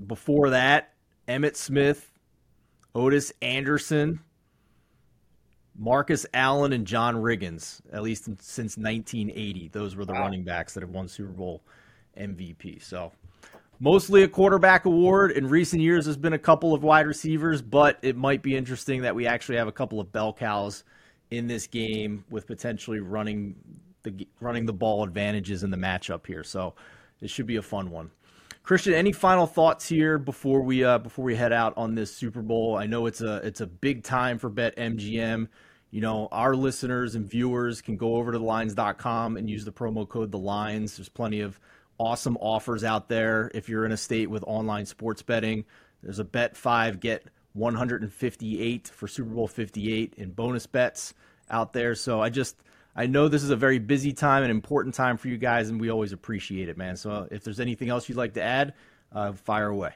Before 0.06 0.50
that, 0.50 0.92
Emmitt 1.28 1.56
Smith, 1.56 2.10
Ottis 2.94 3.32
Anderson, 3.42 4.20
Marcus 5.78 6.26
Allen, 6.32 6.72
and 6.72 6.86
John 6.86 7.16
Riggins, 7.16 7.80
at 7.92 8.02
least 8.02 8.24
since 8.24 8.76
1980. 8.76 9.68
Those 9.68 9.96
were 9.96 10.04
the 10.04 10.12
wow. 10.12 10.20
running 10.20 10.44
backs 10.44 10.74
that 10.74 10.82
have 10.82 10.90
won 10.90 11.08
Super 11.08 11.32
Bowl 11.32 11.62
MVP. 12.18 12.82
So, 12.82 13.12
mostly 13.78 14.22
a 14.22 14.28
quarterback 14.28 14.84
award. 14.84 15.32
In 15.32 15.46
recent 15.46 15.82
years, 15.82 16.06
there's 16.06 16.16
been 16.16 16.32
a 16.32 16.38
couple 16.38 16.74
of 16.74 16.82
wide 16.82 17.06
receivers, 17.06 17.60
but 17.62 17.98
it 18.02 18.16
might 18.16 18.42
be 18.42 18.56
interesting 18.56 19.02
that 19.02 19.14
we 19.14 19.26
actually 19.26 19.56
have 19.56 19.68
a 19.68 19.72
couple 19.72 20.00
of 20.00 20.10
bell 20.12 20.32
cows 20.32 20.84
in 21.30 21.46
this 21.46 21.66
game 21.66 22.24
with 22.30 22.46
potentially 22.46 23.00
running 23.00 23.56
the 24.02 24.26
running 24.40 24.64
the 24.64 24.72
ball 24.72 25.02
advantages 25.02 25.62
in 25.62 25.70
the 25.70 25.76
matchup 25.76 26.26
here. 26.26 26.44
So 26.44 26.74
it 27.20 27.28
should 27.28 27.46
be 27.46 27.56
a 27.56 27.62
fun 27.62 27.90
one. 27.90 28.10
Christian, 28.66 28.94
any 28.94 29.12
final 29.12 29.46
thoughts 29.46 29.88
here 29.88 30.18
before 30.18 30.60
we 30.60 30.82
uh, 30.82 30.98
before 30.98 31.24
we 31.24 31.36
head 31.36 31.52
out 31.52 31.74
on 31.76 31.94
this 31.94 32.12
Super 32.12 32.42
Bowl? 32.42 32.76
I 32.76 32.86
know 32.86 33.06
it's 33.06 33.20
a 33.20 33.36
it's 33.36 33.60
a 33.60 33.66
big 33.66 34.02
time 34.02 34.38
for 34.38 34.50
BetMGM. 34.50 35.46
You 35.92 36.00
know, 36.00 36.26
our 36.32 36.56
listeners 36.56 37.14
and 37.14 37.30
viewers 37.30 37.80
can 37.80 37.96
go 37.96 38.16
over 38.16 38.32
to 38.32 38.40
thelines.com 38.40 39.36
and 39.36 39.48
use 39.48 39.64
the 39.64 39.70
promo 39.70 40.06
code 40.08 40.32
the 40.32 40.38
lines. 40.38 40.96
There's 40.96 41.08
plenty 41.08 41.42
of 41.42 41.60
awesome 41.98 42.36
offers 42.38 42.82
out 42.82 43.08
there 43.08 43.52
if 43.54 43.68
you're 43.68 43.86
in 43.86 43.92
a 43.92 43.96
state 43.96 44.30
with 44.30 44.42
online 44.48 44.84
sports 44.84 45.22
betting. 45.22 45.64
There's 46.02 46.18
a 46.18 46.24
bet 46.24 46.56
5 46.56 46.98
get 46.98 47.24
158 47.52 48.88
for 48.88 49.06
Super 49.06 49.30
Bowl 49.30 49.46
58 49.46 50.14
in 50.16 50.32
bonus 50.32 50.66
bets 50.66 51.14
out 51.48 51.72
there. 51.72 51.94
So 51.94 52.20
I 52.20 52.30
just 52.30 52.56
I 52.96 53.06
know 53.06 53.28
this 53.28 53.42
is 53.42 53.50
a 53.50 53.56
very 53.56 53.78
busy 53.78 54.12
time, 54.12 54.42
an 54.42 54.50
important 54.50 54.94
time 54.94 55.18
for 55.18 55.28
you 55.28 55.36
guys, 55.36 55.68
and 55.68 55.78
we 55.78 55.90
always 55.90 56.12
appreciate 56.12 56.70
it, 56.70 56.78
man. 56.78 56.96
So 56.96 57.28
if 57.30 57.44
there's 57.44 57.60
anything 57.60 57.90
else 57.90 58.08
you'd 58.08 58.16
like 58.16 58.34
to 58.34 58.42
add, 58.42 58.72
uh, 59.12 59.32
fire 59.32 59.68
away. 59.68 59.92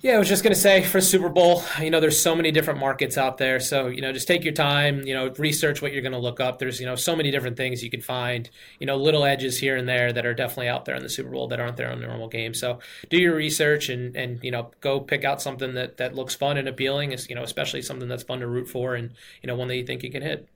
Yeah, 0.00 0.14
I 0.14 0.18
was 0.18 0.28
just 0.28 0.44
going 0.44 0.54
to 0.54 0.58
say 0.58 0.82
for 0.82 1.00
Super 1.00 1.28
Bowl, 1.28 1.62
you 1.80 1.90
know, 1.90 2.00
there's 2.00 2.18
so 2.18 2.36
many 2.36 2.52
different 2.52 2.78
markets 2.78 3.18
out 3.18 3.38
there. 3.38 3.58
So, 3.58 3.88
you 3.88 4.00
know, 4.00 4.12
just 4.12 4.28
take 4.28 4.44
your 4.44 4.52
time, 4.52 5.02
you 5.02 5.12
know, 5.12 5.30
research 5.38 5.82
what 5.82 5.92
you're 5.92 6.02
going 6.02 6.12
to 6.12 6.18
look 6.18 6.40
up. 6.40 6.58
There's, 6.58 6.78
you 6.78 6.86
know, 6.86 6.94
so 6.94 7.16
many 7.16 7.30
different 7.30 7.56
things 7.56 7.82
you 7.82 7.90
can 7.90 8.00
find, 8.00 8.48
you 8.78 8.86
know, 8.86 8.96
little 8.96 9.24
edges 9.24 9.58
here 9.58 9.76
and 9.76 9.88
there 9.88 10.12
that 10.12 10.24
are 10.24 10.34
definitely 10.34 10.68
out 10.68 10.84
there 10.84 10.94
in 10.94 11.02
the 11.02 11.08
Super 11.08 11.30
Bowl 11.30 11.48
that 11.48 11.60
aren't 11.60 11.76
there 11.76 11.90
on 11.90 12.00
the 12.00 12.06
normal 12.06 12.28
game. 12.28 12.54
So 12.54 12.78
do 13.10 13.18
your 13.18 13.34
research 13.34 13.88
and, 13.88 14.16
and, 14.16 14.42
you 14.42 14.52
know, 14.52 14.70
go 14.80 15.00
pick 15.00 15.24
out 15.24 15.42
something 15.42 15.74
that, 15.74 15.96
that 15.96 16.14
looks 16.14 16.34
fun 16.34 16.56
and 16.56 16.68
appealing, 16.68 17.14
you 17.28 17.34
know, 17.34 17.42
especially 17.42 17.82
something 17.82 18.08
that's 18.08 18.22
fun 18.22 18.38
to 18.40 18.46
root 18.46 18.68
for 18.68 18.94
and, 18.94 19.12
you 19.42 19.48
know, 19.48 19.56
one 19.56 19.68
that 19.68 19.76
you 19.76 19.84
think 19.84 20.04
you 20.04 20.12
can 20.12 20.22
hit. 20.22 20.48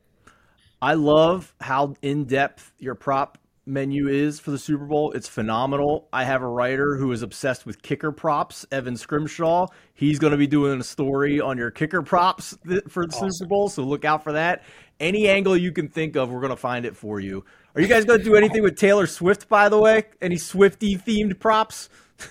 I 0.87 0.94
love 0.94 1.53
how 1.61 1.94
in 2.01 2.27
depth 2.27 2.72
your 2.79 2.94
prop 2.94 3.38
menu 3.66 4.07
is 4.07 4.38
for 4.38 4.53
the 4.53 4.59
Super 4.59 4.85
Bowl. 4.85 5.11
It's 5.11 5.27
phenomenal. 5.27 6.07
I 6.12 6.22
have 6.22 6.42
a 6.42 6.46
writer 6.46 6.94
who 6.96 7.11
is 7.11 7.22
obsessed 7.22 7.66
with 7.66 7.83
kicker 7.83 8.12
props, 8.12 8.64
Evan 8.70 8.96
Scrimshaw. 8.96 9.66
He's 9.94 10.20
going 10.20 10.31
to 10.31 10.37
be 10.37 10.46
doing 10.46 10.79
a 10.79 10.85
story 10.85 11.40
on 11.40 11.59
your 11.59 11.72
kicker 11.72 12.03
props 12.03 12.57
for 12.88 13.05
the 13.05 13.12
awesome. 13.16 13.33
Super 13.33 13.49
Bowl, 13.49 13.68
so 13.68 13.83
look 13.83 14.05
out 14.05 14.22
for 14.22 14.31
that. 14.35 14.62
Any 15.01 15.29
angle 15.29 15.57
you 15.57 15.72
can 15.72 15.88
think 15.88 16.14
of, 16.14 16.31
we're 16.31 16.38
going 16.38 16.51
to 16.51 16.57
find 16.57 16.87
it 16.87 16.96
for 16.96 17.18
you. 17.18 17.44
Are 17.75 17.81
you 17.81 17.88
guys 17.88 18.05
going 18.05 18.20
to 18.20 18.25
do 18.25 18.37
anything 18.37 18.62
with 18.62 18.77
Taylor 18.77 19.09
Swift, 19.09 19.49
by 19.49 19.68
the 19.68 19.81
way? 19.81 20.05
Any 20.22 20.37
Swifty 20.37 20.96
themed 20.96 21.40
props? 21.40 21.88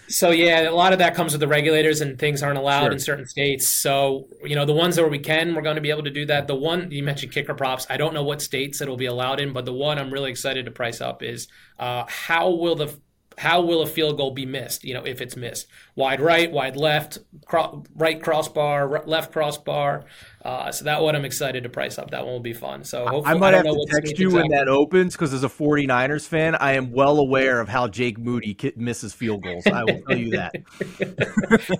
So 0.07 0.31
yeah, 0.31 0.69
a 0.69 0.71
lot 0.71 0.93
of 0.93 0.99
that 0.99 1.15
comes 1.15 1.33
with 1.33 1.41
the 1.41 1.47
regulators, 1.47 2.01
and 2.01 2.17
things 2.17 2.41
aren't 2.41 2.57
allowed 2.57 2.85
sure. 2.85 2.91
in 2.91 2.99
certain 2.99 3.25
states. 3.25 3.69
So 3.69 4.27
you 4.43 4.55
know, 4.55 4.65
the 4.65 4.73
ones 4.73 4.97
where 4.97 5.07
we 5.07 5.19
can, 5.19 5.53
we're 5.55 5.61
going 5.61 5.75
to 5.75 5.81
be 5.81 5.91
able 5.91 6.03
to 6.03 6.09
do 6.09 6.25
that. 6.25 6.47
The 6.47 6.55
one 6.55 6.91
you 6.91 7.03
mentioned, 7.03 7.31
kicker 7.31 7.53
props. 7.53 7.85
I 7.89 7.97
don't 7.97 8.13
know 8.13 8.23
what 8.23 8.41
states 8.41 8.81
it'll 8.81 8.97
be 8.97 9.05
allowed 9.05 9.39
in, 9.39 9.53
but 9.53 9.65
the 9.65 9.73
one 9.73 9.99
I'm 9.99 10.11
really 10.11 10.31
excited 10.31 10.65
to 10.65 10.71
price 10.71 11.01
up 11.01 11.21
is 11.23 11.47
uh, 11.79 12.05
how 12.07 12.49
will 12.51 12.75
the 12.75 12.95
how 13.37 13.61
will 13.61 13.81
a 13.81 13.87
field 13.87 14.17
goal 14.17 14.31
be 14.31 14.45
missed? 14.45 14.83
You 14.83 14.93
know, 14.93 15.03
if 15.03 15.21
it's 15.21 15.35
missed, 15.35 15.67
wide 15.95 16.21
right, 16.21 16.51
wide 16.51 16.75
left, 16.75 17.17
cro- 17.45 17.83
right 17.95 18.21
crossbar, 18.21 19.03
left 19.05 19.31
crossbar. 19.31 20.05
Uh, 20.43 20.71
so 20.71 20.85
that 20.85 21.01
one 21.01 21.15
I'm 21.15 21.25
excited 21.25 21.63
to 21.63 21.69
price 21.69 21.97
up. 21.97 22.11
That 22.11 22.23
one 22.23 22.33
will 22.33 22.39
be 22.39 22.53
fun. 22.53 22.83
So 22.83 23.23
I 23.25 23.33
might 23.33 23.55
I 23.55 23.57
have 23.57 23.65
to 23.65 23.87
text 23.89 24.19
you 24.19 24.27
exactly. 24.27 24.49
when 24.49 24.51
that 24.51 24.67
opens 24.67 25.15
because 25.15 25.33
as 25.33 25.43
a 25.43 25.49
49ers 25.49 26.27
fan, 26.27 26.53
I 26.55 26.73
am 26.73 26.91
well 26.91 27.17
aware 27.17 27.59
of 27.59 27.67
how 27.67 27.87
Jake 27.87 28.19
Moody 28.19 28.55
misses 28.75 29.13
field 29.13 29.43
goals. 29.43 29.65
I 29.65 29.83
will 29.83 30.01
tell 30.07 30.17
you 30.17 30.31
that. 30.31 30.53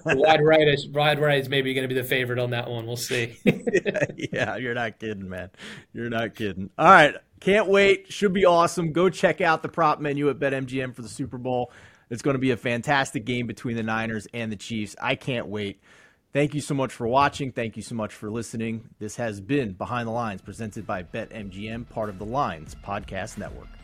wide 0.18 0.44
right 0.44 0.68
is 0.68 0.88
wide 0.88 1.20
right 1.20 1.40
is 1.40 1.48
maybe 1.48 1.74
going 1.76 1.88
to 1.88 1.94
be 1.94 2.00
the 2.00 2.08
favorite 2.08 2.40
on 2.40 2.50
that 2.50 2.68
one. 2.70 2.88
We'll 2.88 2.98
see. 2.98 3.38
yeah, 3.46 4.06
yeah, 4.34 4.56
you're 4.58 4.74
not 4.74 4.98
kidding, 4.98 5.30
man. 5.30 5.52
You're 5.94 6.10
not 6.10 6.34
kidding. 6.34 6.72
All 6.78 6.88
right. 6.88 7.16
Can't 7.46 7.68
wait. 7.68 8.12
Should 8.12 8.34
be 8.34 8.44
awesome. 8.44 8.92
Go 8.92 9.08
check 9.08 9.40
out 9.40 9.62
the 9.62 9.70
prop 9.70 10.00
menu 10.00 10.32
at 10.32 10.40
BetMGM 10.40 10.96
for 10.96 11.04
the 11.04 11.08
Super 11.08 11.38
Bowl. 11.38 11.72
It's 12.10 12.24
going 12.24 12.34
to 12.34 12.40
be 12.40 12.50
a 12.50 12.58
fantastic 12.58 13.24
game 13.24 13.46
between 13.46 13.76
the 13.76 13.84
Niners 13.84 14.28
and 14.34 14.52
the 14.52 14.56
Chiefs. 14.56 14.96
I 15.00 15.14
can't 15.14 15.46
wait. 15.46 15.80
Thank 16.34 16.56
you 16.56 16.60
so 16.60 16.74
much 16.74 16.92
for 16.92 17.06
watching. 17.06 17.52
Thank 17.52 17.78
you 17.78 17.84
so 17.84 17.94
much 17.94 18.16
for 18.16 18.32
listening. 18.32 18.90
This 18.98 19.18
has 19.18 19.42
been 19.42 19.74
Behind 19.74 20.08
the 20.08 20.12
Lines 20.12 20.42
presented 20.42 20.88
by 20.88 21.04
BetMGM, 21.04 21.88
part 21.88 22.10
of 22.10 22.18
the 22.18 22.26
Lines 22.26 22.76
Podcast 22.84 23.38
Network. 23.38 23.75